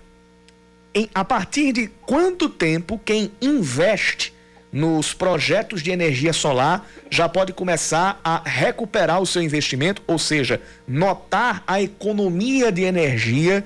[0.97, 4.33] em, a partir de quanto tempo quem investe
[4.71, 10.59] nos projetos de energia solar já pode começar a recuperar o seu investimento, ou seja,
[10.87, 13.63] notar a economia de energia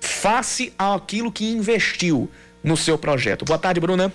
[0.00, 2.28] face àquilo que investiu
[2.64, 3.44] no seu projeto.
[3.44, 4.12] Boa tarde, Bruna.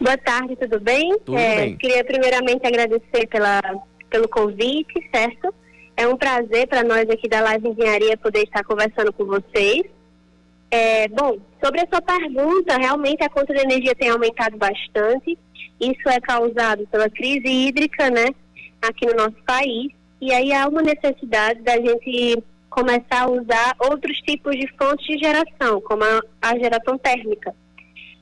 [0.00, 1.18] Boa tarde, tudo bem?
[1.24, 1.76] Tudo é, bem.
[1.76, 3.60] Queria primeiramente agradecer pela,
[4.08, 5.54] pelo convite, certo?
[5.96, 9.84] É um prazer para nós aqui da Live Engenharia poder estar conversando com vocês.
[10.70, 15.38] É, bom, sobre a sua pergunta, realmente a conta de energia tem aumentado bastante.
[15.80, 18.26] Isso é causado pela crise hídrica, né,
[18.82, 19.92] aqui no nosso país.
[20.20, 25.18] E aí há uma necessidade da gente começar a usar outros tipos de fontes de
[25.18, 27.54] geração, como a, a geração térmica.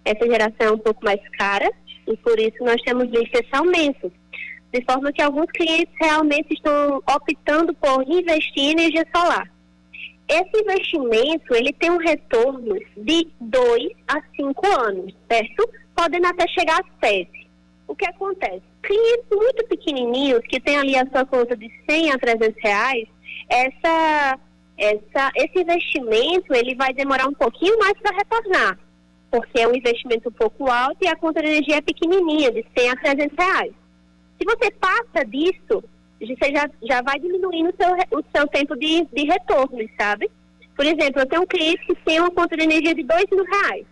[0.04, 1.70] Essa geração é um pouco mais cara
[2.06, 4.12] e por isso nós temos visto esse aumento.
[4.72, 9.51] De forma que alguns clientes realmente estão optando por investir em energia solar.
[10.32, 15.68] Esse investimento, ele tem um retorno de 2 a 5 anos, certo?
[15.94, 17.48] podendo até chegar a 7.
[17.86, 18.62] O que acontece?
[18.82, 23.08] Clientes muito pequenininhos, que têm ali a sua conta de 100 a 300 reais,
[23.48, 24.38] essa,
[24.78, 28.78] essa, esse investimento ele vai demorar um pouquinho mais para retornar,
[29.30, 32.64] porque é um investimento um pouco alto e a conta de energia é pequenininha, de
[32.76, 33.72] 100 a 300 reais.
[34.38, 35.84] Se você passa disso,
[36.26, 40.30] você já, já vai diminuindo o seu, o seu tempo de, de retorno, sabe?
[40.76, 43.44] Por exemplo, eu tenho um cliente que tem uma conta de energia de dois mil
[43.44, 43.86] reais.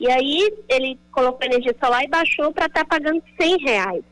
[0.00, 4.02] E aí ele colocou energia solar e baixou para estar tá pagando 100 reais.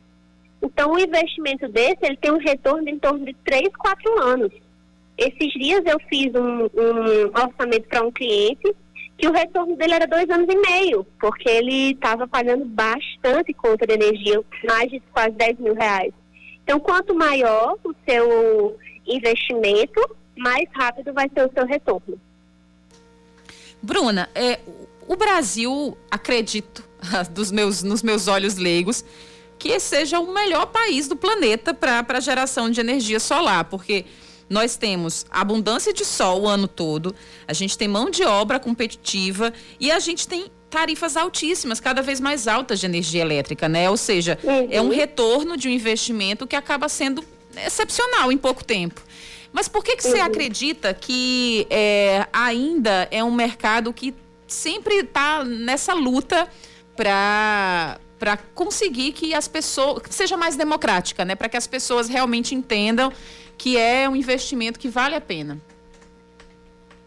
[0.61, 4.51] Então o investimento desse ele tem um retorno em torno de 3, 4 anos.
[5.17, 8.73] Esses dias eu fiz um, um orçamento para um cliente
[9.17, 13.85] que o retorno dele era dois anos e meio, porque ele estava pagando bastante conta
[13.85, 16.11] de energia, mais de quase 10 mil reais.
[16.71, 19.99] Então, quanto maior o seu investimento,
[20.37, 22.17] mais rápido vai ser o seu retorno.
[23.81, 24.57] Bruna, é,
[25.05, 26.87] o Brasil, acredito,
[27.31, 29.03] dos meus, nos meus olhos leigos,
[29.59, 34.05] que seja o melhor país do planeta para a geração de energia solar, porque
[34.49, 37.13] nós temos abundância de sol o ano todo,
[37.45, 42.19] a gente tem mão de obra competitiva e a gente tem tarifas altíssimas, cada vez
[42.19, 43.89] mais altas de energia elétrica, né?
[43.89, 44.67] Ou seja, uhum.
[44.71, 47.23] é um retorno de um investimento que acaba sendo
[47.65, 49.03] excepcional em pouco tempo.
[49.51, 50.11] Mas por que, que uhum.
[50.11, 54.15] você acredita que é, ainda é um mercado que
[54.47, 56.47] sempre está nessa luta
[56.95, 61.33] para para conseguir que as pessoas que seja mais democrática, né?
[61.33, 63.11] Para que as pessoas realmente entendam
[63.57, 65.59] que é um investimento que vale a pena.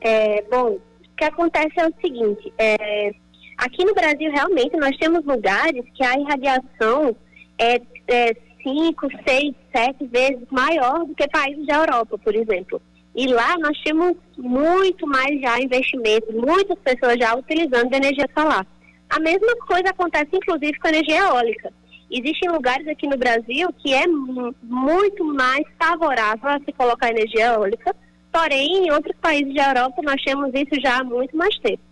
[0.01, 3.15] É, bom, o que acontece é o seguinte, é,
[3.59, 7.17] aqui no Brasil realmente nós temos lugares que a irradiação
[7.59, 12.81] é, é cinco, seis, sete vezes maior do que países da Europa, por exemplo.
[13.15, 18.67] E lá nós temos muito mais já investimento, muitas pessoas já utilizando energia solar.
[19.09, 21.73] A mesma coisa acontece inclusive com a energia eólica.
[22.11, 27.95] Existem lugares aqui no Brasil que é muito mais favorável a se colocar energia eólica,
[28.33, 31.83] porém em outros países da Europa nós temos isso já há muito mais tempo.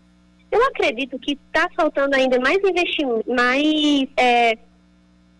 [0.52, 4.58] Eu acredito que está faltando ainda mais investimento, mais é,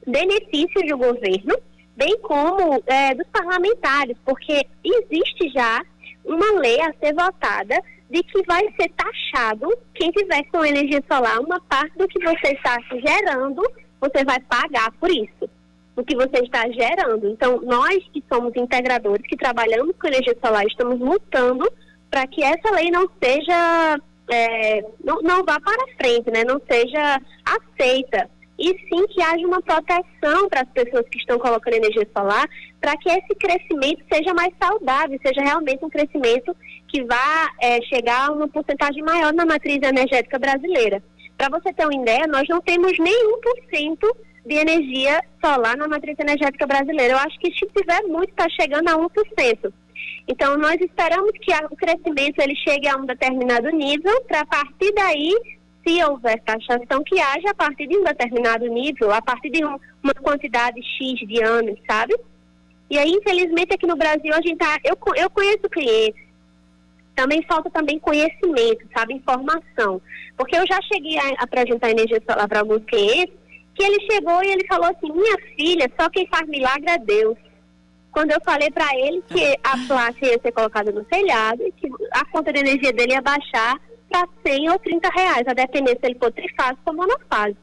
[0.07, 1.55] benefícios do governo,
[1.95, 5.83] bem como é, dos parlamentares, porque existe já
[6.25, 11.41] uma lei a ser votada de que vai ser taxado quem tiver com energia solar,
[11.41, 13.63] uma parte do que você está gerando,
[14.01, 15.49] você vai pagar por isso,
[15.95, 17.29] o que você está gerando.
[17.29, 21.71] Então, nós que somos integradores, que trabalhamos com energia solar, estamos lutando
[22.11, 23.99] para que essa lei não seja,
[24.33, 26.45] é, não, não vá para frente, né?
[26.45, 31.75] não seja aceita e sim que haja uma proteção para as pessoas que estão colocando
[31.75, 32.49] energia solar,
[32.81, 38.29] para que esse crescimento seja mais saudável, seja realmente um crescimento que vá é, chegar
[38.29, 41.03] a uma porcentagem maior na matriz energética brasileira.
[41.37, 43.33] Para você ter uma ideia, nós não temos nem
[43.75, 43.99] 1%
[44.47, 47.15] de energia solar na matriz energética brasileira.
[47.15, 49.73] Eu acho que se tiver muito, está chegando a 1%.
[50.29, 54.93] Então, nós esperamos que o crescimento ele chegue a um determinado nível, para a partir
[54.95, 55.35] daí
[55.87, 59.77] se houver taxação, que haja a partir de um determinado nível, a partir de um,
[60.03, 62.15] uma quantidade X de anos, sabe?
[62.89, 66.23] E aí, infelizmente, aqui no Brasil, a gente tá, eu, eu conheço clientes,
[67.15, 69.15] também falta também conhecimento, sabe?
[69.15, 70.01] Informação.
[70.37, 73.35] Porque eu já cheguei a apresentar energia solar para alguns clientes,
[73.75, 77.37] que ele chegou e ele falou assim, minha filha, só quem faz milagre é Deus.
[78.13, 81.89] Quando eu falei para ele que a placa ia ser colocada no telhado e que
[82.13, 86.07] a conta de energia dele ia baixar para 100 ou 30 reais, a depender se
[86.07, 87.61] ele for trifásico ou monofásico.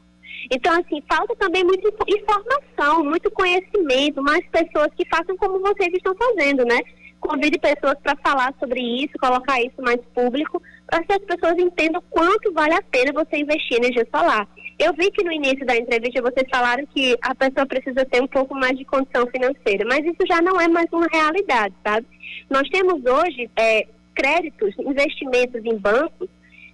[0.50, 6.14] Então, assim, falta também muita informação, muito conhecimento, mais pessoas que façam como vocês estão
[6.16, 6.80] fazendo, né?
[7.20, 12.02] Convide pessoas para falar sobre isso, colocar isso mais público, para que as pessoas entendam
[12.10, 14.48] quanto vale a pena você investir em energia solar.
[14.80, 18.26] Eu vi que no início da entrevista vocês falaram que a pessoa precisa ter um
[18.26, 22.06] pouco mais de condição financeira, mas isso já não é mais uma realidade, sabe?
[22.48, 26.30] Nós temos hoje é, créditos, investimentos em bancos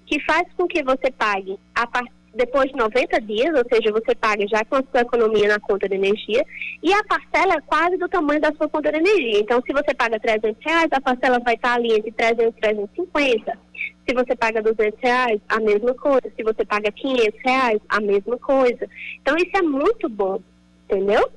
[0.06, 2.08] que faz com que você pague a part...
[2.32, 5.88] depois de 90 dias, ou seja, você paga já com a sua economia na conta
[5.88, 6.44] de energia,
[6.84, 9.40] e a parcela é quase do tamanho da sua conta de energia.
[9.40, 13.65] Então, se você paga 300 reais, a parcela vai estar ali entre 300 e 350.
[14.08, 16.32] Se você paga 200 reais, a mesma coisa.
[16.36, 18.88] Se você paga 500 reais, a mesma coisa.
[19.20, 20.40] Então, isso é muito bom,
[20.84, 21.28] entendeu?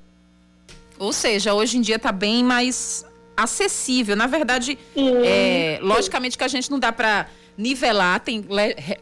[1.00, 3.06] Ou seja, hoje em dia está bem mais
[3.36, 4.16] acessível.
[4.16, 8.46] Na verdade, é, logicamente que a gente não dá para nivelar, tem,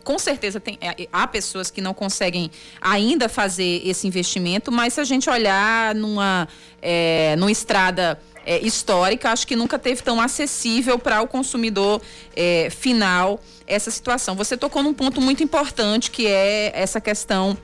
[0.03, 2.49] com certeza tem, é, há pessoas que não conseguem
[2.81, 6.47] ainda fazer esse investimento, mas se a gente olhar numa,
[6.81, 12.01] é, numa estrada é, histórica, acho que nunca teve tão acessível para o consumidor
[12.35, 14.35] é, final essa situação.
[14.35, 17.57] Você tocou num ponto muito importante que é essa questão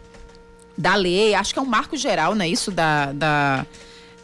[0.77, 2.71] da lei, acho que é um marco geral, não é isso?
[2.71, 3.65] Da, da,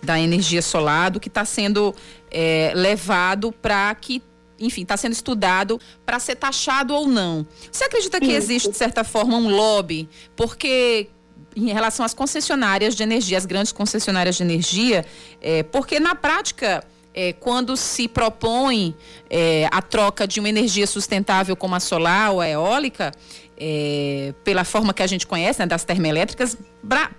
[0.03, 1.95] da energia solar, do que está sendo
[2.29, 4.21] é, levado para que
[4.59, 7.47] enfim, está sendo estudado para ser taxado ou não.
[7.71, 8.35] Você acredita que Isso.
[8.35, 10.09] existe, de certa forma, um lobby?
[10.35, 11.07] Porque
[11.55, 15.05] em relação às concessionárias de energia, as grandes concessionárias de energia,
[15.41, 16.83] é, porque na prática
[17.19, 18.95] é, quando se propõe
[19.29, 23.11] é, a troca de uma energia sustentável como a solar ou a eólica,
[23.57, 26.57] é, pela forma que a gente conhece, né, das termoelétricas,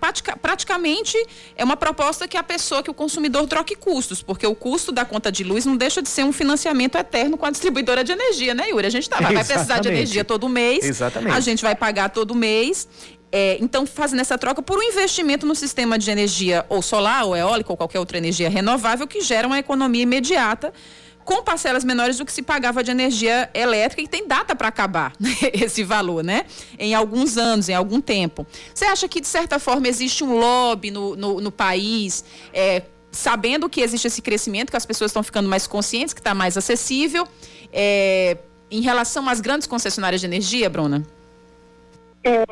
[0.01, 1.19] pratica, praticamente
[1.55, 5.05] é uma proposta que a pessoa, que o consumidor troque custos, porque o custo da
[5.05, 8.55] conta de luz não deixa de ser um financiamento eterno com a distribuidora de energia,
[8.55, 8.87] né, Yuri?
[8.87, 11.37] A gente tá, vai precisar de energia todo mês, Exatamente.
[11.37, 12.89] a gente vai pagar todo mês
[13.33, 17.37] é, então, fazendo essa troca por um investimento no sistema de energia ou solar, ou
[17.37, 20.73] eólica, ou qualquer outra energia renovável, que gera uma economia imediata
[21.25, 25.13] com parcelas menores do que se pagava de energia elétrica e tem data para acabar
[25.21, 26.45] né, esse valor, né?
[26.77, 28.45] Em alguns anos, em algum tempo.
[28.75, 33.69] Você acha que, de certa forma, existe um lobby no, no, no país, é, sabendo
[33.69, 37.29] que existe esse crescimento, que as pessoas estão ficando mais conscientes, que está mais acessível,
[37.73, 41.07] é, em relação às grandes concessionárias de energia, Bruna?
[42.25, 42.45] É,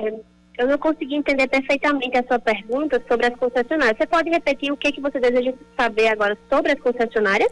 [0.58, 3.96] eu não consegui entender perfeitamente a sua pergunta sobre as concessionárias.
[3.96, 7.50] Você pode repetir o que, que você deseja saber agora sobre as concessionárias?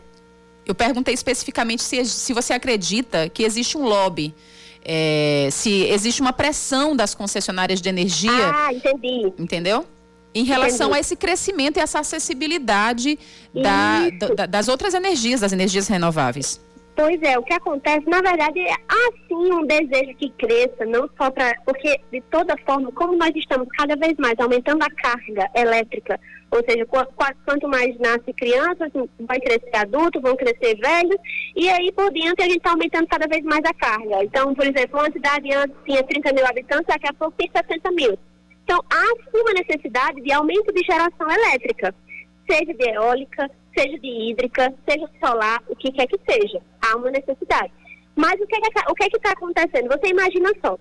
[0.66, 4.34] Eu perguntei especificamente se, se você acredita que existe um lobby.
[4.84, 8.30] É, se existe uma pressão das concessionárias de energia.
[8.32, 9.32] Ah, entendi.
[9.38, 9.86] Entendeu?
[10.34, 10.98] Em relação entendi.
[10.98, 13.18] a esse crescimento e essa acessibilidade
[13.54, 16.60] da, da, das outras energias, das energias renováveis.
[16.96, 21.30] Pois é, o que acontece, na verdade, é assim um desejo que cresça, não só
[21.30, 21.54] para.
[21.66, 26.18] Porque, de toda forma, como nós estamos cada vez mais aumentando a carga elétrica,
[26.50, 28.90] ou seja, quanto mais nasce crianças,
[29.20, 31.18] vai crescer adulto, vão crescer velhos,
[31.54, 34.24] e aí por diante a gente está aumentando cada vez mais a carga.
[34.24, 37.90] Então, por exemplo, uma cidade antes tinha 30 mil habitantes, daqui a pouco tem 60
[37.90, 38.18] mil.
[38.64, 41.94] Então, há sim uma necessidade de aumento de geração elétrica,
[42.50, 46.60] seja de eólica, seja de hídrica, seja solar, o que quer que seja.
[46.80, 47.72] Há uma necessidade.
[48.14, 49.88] Mas o que é que que é está acontecendo?
[49.88, 50.78] Você imagina só.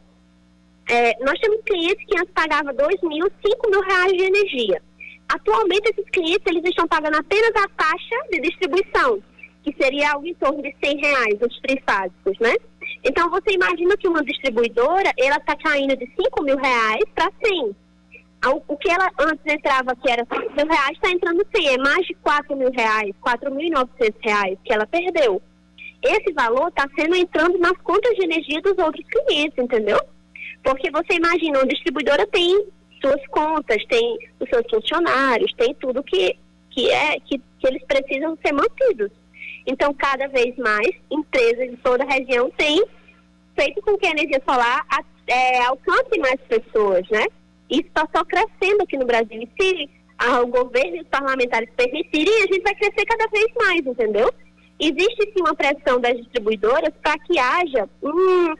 [0.89, 4.81] É, nós temos clientes que antes pagavam 2 mil, 5 mil reais de energia.
[5.27, 9.21] Atualmente, esses clientes eles estão pagando apenas a taxa de distribuição,
[9.63, 12.55] que seria algo em torno de 100 reais, os trifásicos, né?
[13.03, 17.75] Então, você imagina que uma distribuidora, ela está caindo de 5 mil reais para 100
[18.49, 22.05] o que ela antes entrava, que era 5 mil reais, está entrando 100, é mais
[22.05, 25.41] de 4 mil reais, 4.900 reais que ela perdeu.
[26.03, 29.99] Esse valor está sendo entrando nas contas de energia dos outros clientes, entendeu?
[30.63, 32.67] Porque você imagina, uma distribuidora tem
[33.01, 36.37] suas contas, tem os seus funcionários, tem tudo que,
[36.71, 39.11] que é que, que eles precisam ser mantidos.
[39.65, 42.83] Então, cada vez mais, empresas de toda a região têm
[43.57, 44.85] feito com que a energia solar
[45.27, 47.25] é, alcance mais pessoas, né?
[47.69, 49.41] Isso está só crescendo aqui no Brasil.
[49.41, 53.47] E se ah, o governo e os parlamentares permitirem, a gente vai crescer cada vez
[53.55, 54.31] mais, entendeu?
[54.79, 58.53] Existe sim uma pressão das distribuidoras para que haja um,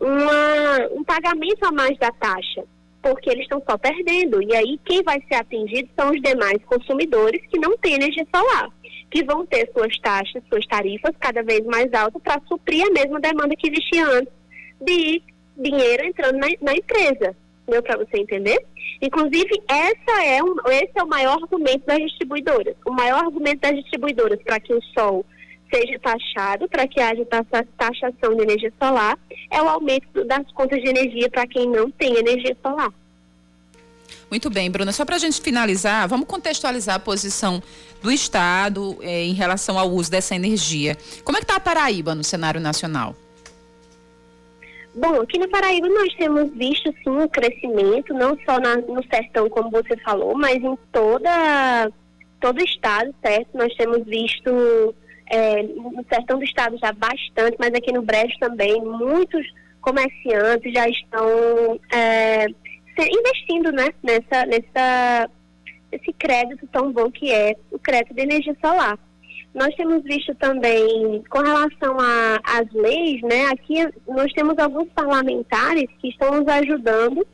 [0.00, 2.64] uma, um pagamento a mais da taxa,
[3.02, 4.42] porque eles estão só perdendo.
[4.42, 8.68] E aí quem vai ser atingido são os demais consumidores que não têm energia solar,
[9.10, 13.18] que vão ter suas taxas, suas tarifas cada vez mais altas para suprir a mesma
[13.18, 14.32] demanda que existia antes
[14.80, 15.22] de
[15.56, 17.36] dinheiro entrando na, na empresa
[17.68, 18.64] deu para você entender?
[19.00, 22.74] Inclusive, essa é um, esse é o maior argumento das distribuidoras.
[22.86, 25.24] O maior argumento das distribuidoras para que o sol
[25.72, 27.24] seja taxado, para que haja
[27.78, 29.18] taxação de energia solar,
[29.50, 32.92] é o aumento das contas de energia para quem não tem energia solar.
[34.30, 34.92] Muito bem, Bruna.
[34.92, 37.62] Só para a gente finalizar, vamos contextualizar a posição
[38.02, 40.96] do Estado eh, em relação ao uso dessa energia.
[41.24, 43.14] Como é que está a Paraíba no cenário nacional?
[44.94, 49.48] Bom, aqui na Paraíba nós temos visto sim um crescimento, não só na, no sertão,
[49.48, 51.90] como você falou, mas em toda
[52.40, 53.56] todo o estado, certo?
[53.56, 54.94] Nós temos visto
[55.30, 59.46] é, no sertão do estado já bastante, mas aqui no Brejo também, muitos
[59.80, 62.46] comerciantes já estão é,
[62.98, 65.30] investindo né, nessa, nessa,
[65.90, 68.98] esse crédito tão bom que é o crédito de energia solar.
[69.54, 71.96] Nós temos visto também, com relação
[72.42, 77.26] às leis, né, aqui nós temos alguns parlamentares que estão nos ajudando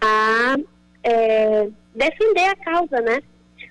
[0.00, 0.56] a
[1.02, 3.20] é, defender a causa, né?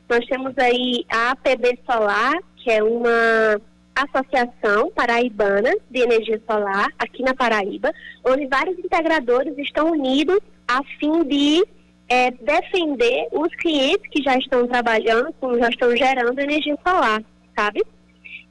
[0.10, 3.62] Nós temos aí a APB Solar, que é uma
[3.95, 7.91] associação paraibana de energia solar aqui na Paraíba,
[8.26, 11.66] onde vários integradores estão unidos a fim de
[12.10, 17.24] é, defender os clientes que já estão trabalhando, já estão gerando energia solar
[17.56, 17.84] sabe?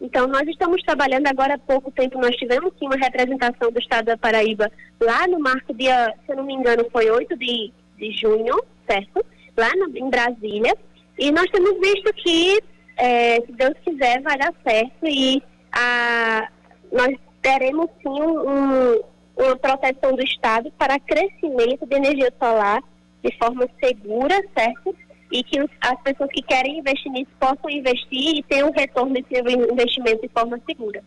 [0.00, 4.06] Então, nós estamos trabalhando agora há pouco tempo, nós tivemos sim uma representação do Estado
[4.06, 8.12] da Paraíba lá no marco dia, se eu não me engano, foi 8 de, de
[8.12, 9.24] junho, certo?
[9.56, 10.76] lá no, em Brasília.
[11.18, 12.58] E nós temos visto que,
[12.96, 15.42] é, se Deus quiser, vai dar certo e
[15.72, 16.48] a,
[16.90, 19.00] nós teremos sim um,
[19.36, 22.82] uma proteção do Estado para crescimento de energia solar
[23.22, 24.94] de forma segura, certo?
[25.32, 29.34] E que as pessoas que querem investir nisso possam investir e ter um retorno desse
[29.40, 31.02] investimento de forma segura.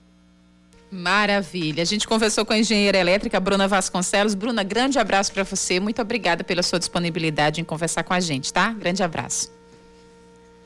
[0.92, 1.82] Maravilha.
[1.82, 4.34] A gente conversou com a engenheira elétrica Bruna Vasconcelos.
[4.34, 5.80] Bruna, grande abraço para você.
[5.80, 8.72] Muito obrigada pela sua disponibilidade em conversar com a gente, tá?
[8.72, 9.54] Grande abraço.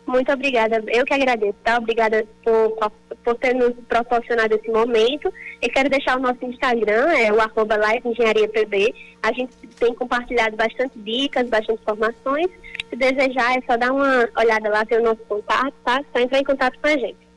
[0.06, 0.84] Muito obrigada.
[0.88, 1.78] Eu que agradeço, tá?
[1.78, 2.92] Obrigada por,
[3.24, 5.32] por ter nos proporcionado esse momento.
[5.62, 8.94] E quero deixar o nosso Instagram, é o arroba Live Engenharia PB.
[9.22, 12.50] A gente tem compartilhado bastante dicas, bastante informações.
[12.90, 16.04] Se desejar, é só dar uma olhada lá, ter o nosso contato, tá?
[16.12, 17.30] Só entrar em contato com a gente.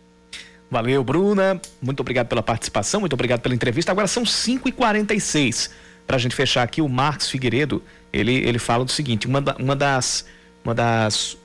[0.70, 1.60] Valeu, Bruna.
[1.82, 3.92] Muito obrigado pela participação, muito obrigado pela entrevista.
[3.92, 5.70] Agora são 5h46.
[6.06, 9.54] Para a gente fechar aqui, o Marcos Figueiredo, ele, ele fala do seguinte: uma, da,
[9.56, 10.24] uma, das,
[10.64, 11.36] uma das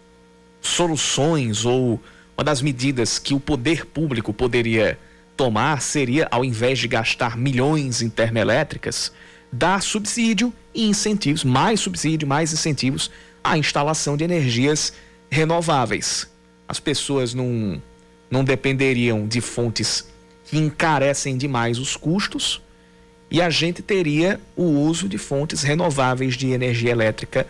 [0.62, 2.02] soluções ou
[2.38, 4.98] uma das medidas que o poder público poderia
[5.36, 9.12] tomar seria, ao invés de gastar milhões em termoelétricas,
[9.52, 13.12] dar subsídio e incentivos, mais subsídio, mais incentivos
[13.52, 14.94] à instalação de energias
[15.30, 16.28] renováveis.
[16.68, 17.82] As pessoas não,
[18.30, 20.08] não dependeriam de fontes
[20.46, 22.62] que encarecem demais os custos
[23.30, 27.48] e a gente teria o uso de fontes renováveis de energia elétrica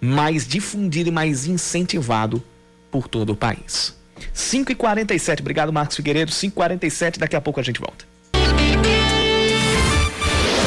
[0.00, 2.42] mais difundido e mais incentivado
[2.90, 3.94] por todo o país.
[4.32, 8.04] 5 e 47 obrigado Marcos Figueiredo, 5 e 47 daqui a pouco a gente volta.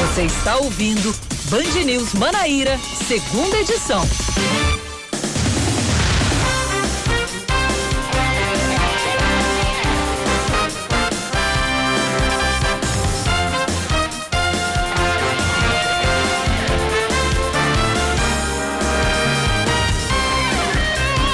[0.08, 1.14] Você está ouvindo
[1.50, 4.04] Band News Manaíra, segunda edição.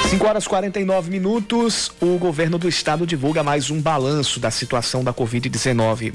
[0.08, 1.92] 5 horas 49 minutos.
[2.00, 6.14] O governo do estado divulga mais um balanço da situação da Covid-19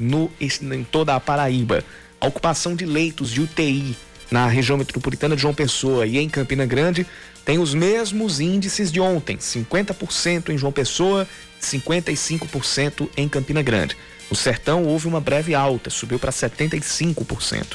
[0.74, 1.84] em toda a Paraíba.
[2.22, 3.97] A ocupação de leitos de UTI
[4.30, 7.05] na região metropolitana de João Pessoa e em Campina Grande
[7.43, 11.28] tem os mesmos índices de ontem: 50% em João Pessoa,
[11.59, 13.97] 55% em Campina Grande.
[14.30, 17.65] No Sertão houve uma breve alta, subiu para 75%.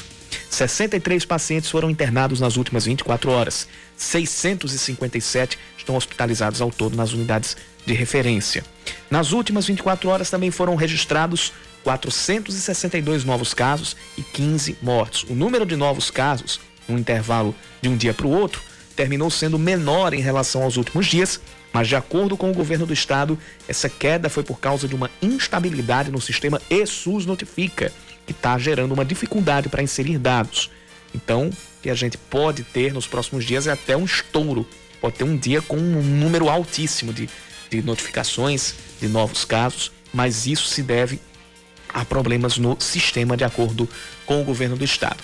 [0.49, 3.67] 63 pacientes foram internados nas últimas 24 horas.
[3.97, 8.63] 657 estão hospitalizados ao todo nas unidades de referência.
[9.11, 11.51] Nas últimas 24 horas também foram registrados
[11.87, 15.23] 462 novos casos e 15 mortes.
[15.23, 18.61] O número de novos casos, no intervalo de um dia para o outro,
[18.93, 21.39] terminou sendo menor em relação aos últimos dias,
[21.71, 25.09] mas de acordo com o governo do estado, essa queda foi por causa de uma
[25.21, 27.93] instabilidade no sistema ESUS Notifica,
[28.25, 30.69] que está gerando uma dificuldade para inserir dados.
[31.15, 34.67] Então, o que a gente pode ter nos próximos dias é até um estouro.
[34.99, 37.29] Pode ter um dia com um número altíssimo de,
[37.69, 41.21] de notificações de novos casos, mas isso se deve
[41.93, 43.87] a problemas no sistema, de acordo
[44.25, 45.23] com o governo do estado.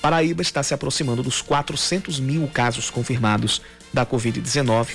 [0.00, 3.60] Paraíba está se aproximando dos 400 mil casos confirmados
[3.92, 4.88] da Covid-19.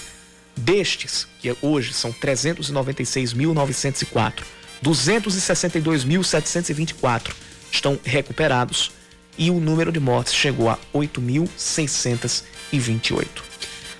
[0.57, 4.41] Destes, que hoje são 396.904,
[4.83, 7.33] 262.724
[7.71, 8.91] estão recuperados
[9.37, 13.27] e o número de mortes chegou a 8.628.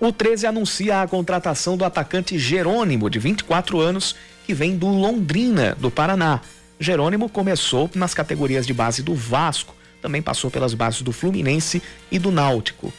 [0.00, 5.76] O 13 anuncia a contratação do atacante Jerônimo, de 24 anos, que vem do Londrina,
[5.78, 6.40] do Paraná.
[6.80, 11.80] Jerônimo começou nas categorias de base do Vasco, também passou pelas bases do Fluminense
[12.10, 12.92] e do Náutico.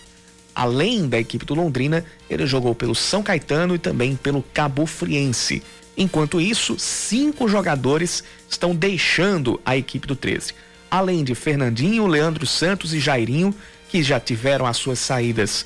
[0.53, 5.63] Além da equipe do Londrina, ele jogou pelo São Caetano e também pelo Cabo Friense.
[5.97, 10.53] Enquanto isso, cinco jogadores estão deixando a equipe do 13.
[10.89, 13.53] Além de Fernandinho, Leandro Santos e Jairinho,
[13.89, 15.65] que já tiveram as suas saídas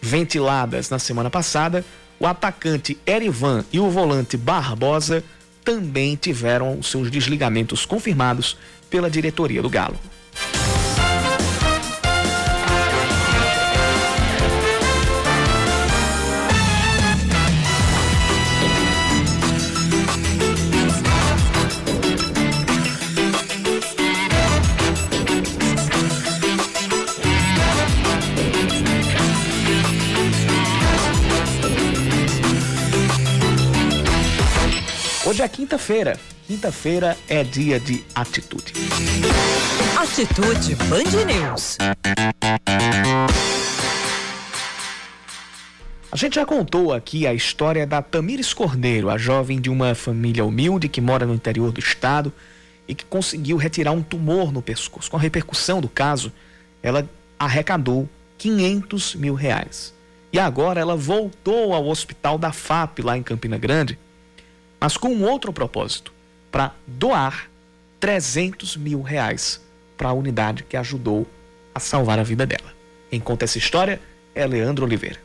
[0.00, 1.84] ventiladas na semana passada,
[2.20, 5.22] o atacante Erivan e o volante Barbosa
[5.64, 8.56] também tiveram seus desligamentos confirmados
[8.90, 9.98] pela diretoria do Galo.
[35.38, 36.18] Hoje é quinta-feira.
[36.48, 38.72] Quinta-feira é dia de atitude.
[39.96, 41.78] Atitude Band News.
[46.10, 50.44] A gente já contou aqui a história da Tamires Cordeiro, a jovem de uma família
[50.44, 52.32] humilde que mora no interior do estado
[52.88, 55.08] e que conseguiu retirar um tumor no pescoço.
[55.08, 56.32] Com a repercussão do caso,
[56.82, 57.08] ela
[57.38, 58.08] arrecadou
[58.38, 59.94] 500 mil reais.
[60.32, 63.96] E agora ela voltou ao hospital da FAP, lá em Campina Grande,
[64.80, 66.12] mas com um outro propósito,
[66.50, 67.50] para doar
[68.00, 69.60] 300 mil reais
[69.96, 71.26] para a unidade que ajudou
[71.74, 72.72] a salvar a vida dela.
[73.10, 74.00] Quem conta essa história
[74.34, 75.18] é Leandro Oliveira.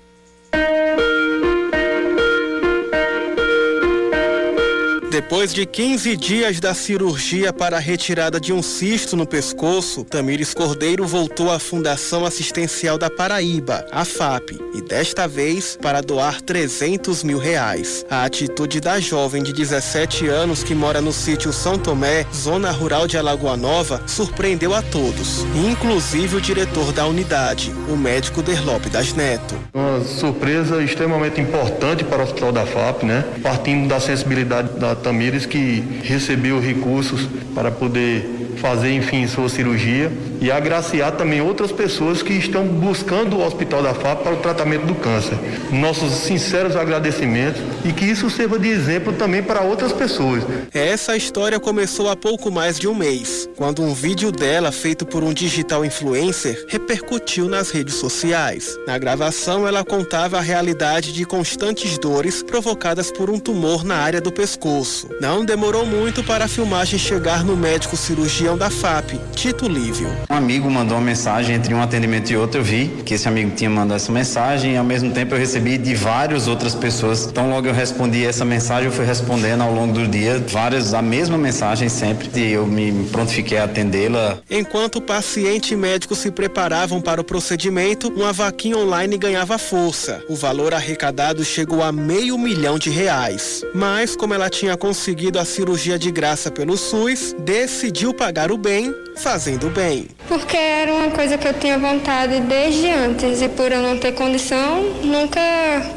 [5.14, 10.56] Depois de 15 dias da cirurgia para a retirada de um cisto no pescoço, Tamires
[10.56, 17.24] Cordeiro voltou à Fundação Assistencial da Paraíba, a FAP, e desta vez para doar 300
[17.24, 18.04] mil reais.
[18.10, 23.06] A atitude da jovem de 17 anos que mora no sítio São Tomé, zona rural
[23.06, 29.14] de Alagoa Nova, surpreendeu a todos, inclusive o diretor da unidade, o médico Derlope das
[29.14, 29.54] Neto.
[29.76, 33.24] Uma surpresa extremamente importante para o Hospital da FAP, né?
[33.44, 38.26] Partindo da sensibilidade da Tamires, que recebeu recursos para poder
[38.58, 40.12] fazer, enfim, sua cirurgia
[40.44, 44.86] e agraciar também outras pessoas que estão buscando o Hospital da FAP para o tratamento
[44.86, 45.38] do câncer.
[45.72, 50.44] Nossos sinceros agradecimentos e que isso sirva de exemplo também para outras pessoas.
[50.74, 55.24] Essa história começou há pouco mais de um mês, quando um vídeo dela, feito por
[55.24, 58.78] um digital influencer, repercutiu nas redes sociais.
[58.86, 64.20] Na gravação, ela contava a realidade de constantes dores provocadas por um tumor na área
[64.20, 65.08] do pescoço.
[65.22, 70.10] Não demorou muito para a filmagem chegar no médico cirurgião da FAP, Tito Lívio.
[70.34, 73.52] Um amigo mandou uma mensagem entre um atendimento e outro, eu vi que esse amigo
[73.52, 77.28] tinha mandado essa mensagem e ao mesmo tempo eu recebi de várias outras pessoas.
[77.28, 81.04] Então logo eu respondi essa mensagem, eu fui respondendo ao longo do dia várias a
[81.04, 84.40] mesma mensagem sempre e eu me prontifiquei a atendê-la.
[84.50, 90.20] Enquanto o paciente e médico se preparavam para o procedimento, uma vaquinha online ganhava força.
[90.28, 93.64] O valor arrecadado chegou a meio milhão de reais.
[93.76, 98.92] Mas como ela tinha conseguido a cirurgia de graça pelo SUS, decidiu pagar o bem
[99.16, 100.08] fazendo bem.
[100.28, 104.14] Porque era uma coisa que eu tinha vontade desde antes e por eu não ter
[104.14, 105.42] condição, nunca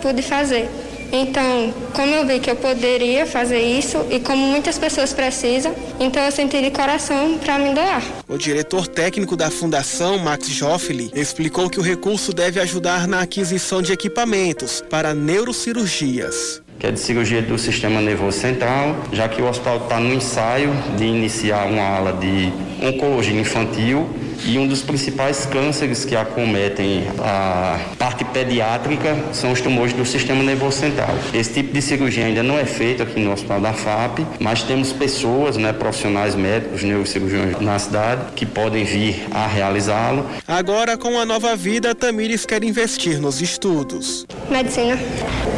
[0.03, 0.69] pude fazer.
[1.13, 6.23] Então, como eu vi que eu poderia fazer isso e como muitas pessoas precisam, então
[6.23, 8.03] eu senti de coração para me doar.
[8.29, 13.81] O diretor técnico da Fundação, Max Joffeli, explicou que o recurso deve ajudar na aquisição
[13.81, 19.49] de equipamentos para neurocirurgias que é de cirurgia do sistema nervoso central, já que o
[19.49, 22.53] hospital está no ensaio de iniciar uma ala de
[22.83, 24.09] oncologia infantil
[24.45, 30.43] e um dos principais cânceres que acometem a parte pediátrica são os tumores do sistema
[30.43, 31.15] nervoso central.
[31.33, 34.93] Esse tipo de cirurgia ainda não é feito aqui no Hospital da FAP, mas temos
[34.93, 40.27] pessoas, né, profissionais médicos, neurocirurgiões na cidade, que podem vir a realizá-lo.
[40.47, 44.27] Agora, com a nova vida, Tamires quer investir nos estudos.
[44.51, 44.99] Medicina.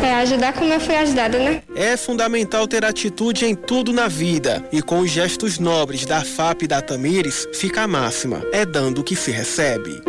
[0.03, 1.62] É ajudar como eu fui ajudada, né?
[1.74, 4.64] É fundamental ter atitude em tudo na vida.
[4.72, 8.43] E com os gestos nobres da FAP e da Tamires, fica a máxima.
[8.53, 10.01] É dando o que se recebe.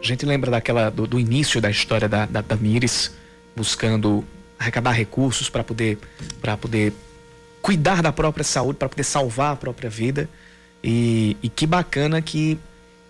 [0.00, 3.12] A gente lembra daquela do, do início da história da, da Tamires
[3.56, 4.24] buscando
[4.58, 5.98] arrecadar recursos para poder
[6.40, 6.92] para poder
[7.60, 10.28] cuidar da própria saúde, para poder salvar a própria vida.
[10.82, 12.58] E, e que bacana que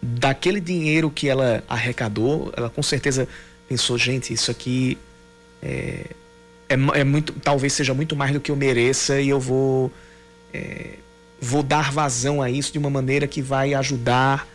[0.01, 3.29] daquele dinheiro que ela arrecadou, ela com certeza
[3.68, 4.97] pensou, gente, isso aqui
[5.62, 6.07] é,
[6.68, 9.93] é, é, muito, talvez seja muito mais do que eu mereça e eu vou
[10.53, 10.95] é,
[11.41, 14.47] vou dar vazão a isso de uma maneira que vai ajudar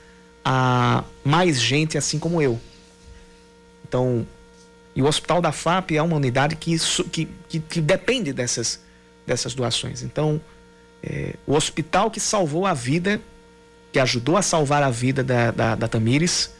[0.43, 2.59] a mais gente assim como eu.
[3.87, 4.27] Então,
[4.95, 6.77] e o Hospital da FAP é uma unidade que,
[7.11, 8.79] que, que, que depende dessas,
[9.25, 10.03] dessas doações.
[10.03, 10.41] Então,
[11.01, 13.19] é, o hospital que salvou a vida,
[13.91, 16.51] que ajudou a salvar a vida da, da, da Tamires,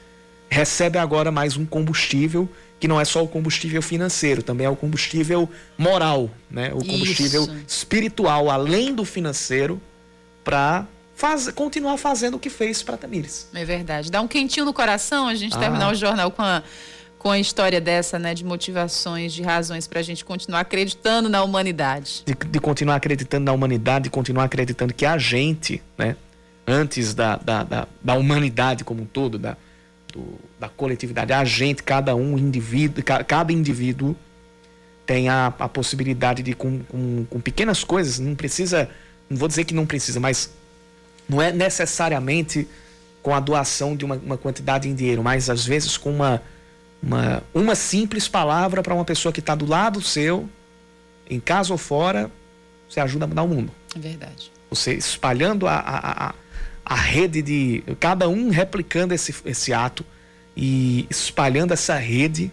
[0.49, 2.47] recebe agora mais um combustível
[2.79, 6.73] que não é só o combustível financeiro, também é o combustível moral, né?
[6.73, 7.55] O combustível Isso.
[7.65, 9.81] espiritual, além do financeiro,
[10.43, 10.85] para
[11.15, 13.47] faz, continuar fazendo o que fez para Tamires.
[13.53, 14.11] É verdade.
[14.11, 15.59] Dá um quentinho no coração a gente ah.
[15.59, 16.63] terminar o jornal com a,
[17.17, 18.33] com a história dessa, né?
[18.33, 22.23] De motivações, de razões para a gente continuar acreditando na humanidade.
[22.25, 26.15] De, de, continuar acreditando na humanidade, de continuar acreditando que a gente, né?
[26.67, 29.57] Antes da, da, da, da humanidade como um todo, da,
[30.13, 34.15] do, da coletividade, a gente, cada um, indivíduo, cada indivíduo
[35.05, 38.89] tem a, a possibilidade de, com, com, com pequenas coisas, não precisa,
[39.29, 40.51] não vou dizer que não precisa, mas
[41.27, 42.67] não é necessariamente
[43.21, 46.41] com a doação de uma, uma quantidade em dinheiro, mas às vezes com uma,
[47.01, 50.49] uma, uma simples palavra para uma pessoa que está do lado seu,
[51.29, 52.29] em casa ou fora,
[52.89, 53.71] você ajuda a mudar o mundo.
[53.95, 54.51] É verdade.
[54.69, 56.35] Você espalhando a, a, a,
[56.85, 57.83] a rede de.
[57.99, 60.05] cada um replicando esse, esse ato
[60.55, 62.51] e espalhando essa rede,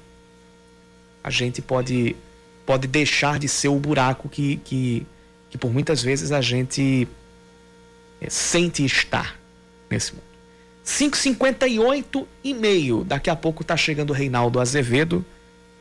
[1.23, 2.16] a gente pode,
[2.64, 5.07] pode deixar de ser o buraco que, que,
[5.51, 7.07] que por muitas vezes a gente
[8.21, 9.39] é, sente estar
[9.91, 10.31] nesse mundo.
[10.87, 13.05] 5h58 e meio.
[13.05, 15.25] Daqui a pouco tá chegando o Reinaldo Azevedo.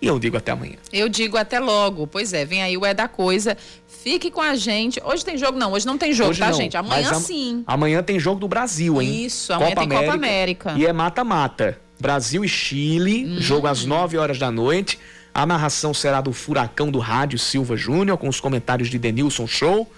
[0.02, 0.78] E eu digo até amanhã.
[0.94, 2.08] Eu digo até logo.
[2.08, 3.58] Pois é, vem aí o É da Coisa.
[3.88, 5.02] Fique com a gente.
[5.04, 5.58] Hoje tem jogo?
[5.58, 6.78] Não, hoje não tem jogo, hoje tá, não, gente?
[6.78, 7.64] Amanhã sim.
[7.68, 9.26] Amanhã tem jogo do Brasil, hein?
[9.26, 10.74] Isso, amanhã Copa tem América, Copa América.
[10.78, 11.80] E é mata-mata.
[12.00, 13.42] Brasil e Chile, hum.
[13.42, 14.98] jogo às 9 horas da noite.
[15.34, 19.92] A narração será do Furacão do Rádio Silva Júnior, com os comentários de Denilson Show.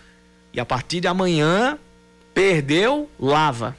[0.53, 1.77] E a partir de amanhã,
[2.33, 3.75] perdeu, lava.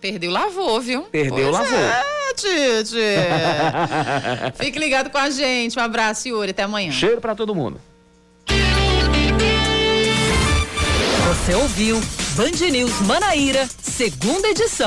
[0.00, 1.02] Perdeu, lavou, viu?
[1.02, 1.78] Perdeu, pois lavou.
[1.78, 2.18] É.
[2.38, 2.96] Tite.
[4.54, 5.78] Fique ligado com a gente.
[5.78, 6.52] Um abraço, Yuri.
[6.52, 6.92] Até amanhã.
[6.92, 7.80] Cheiro para todo mundo.
[11.28, 12.00] Você ouviu
[12.36, 14.86] Band News Manaíra, segunda edição.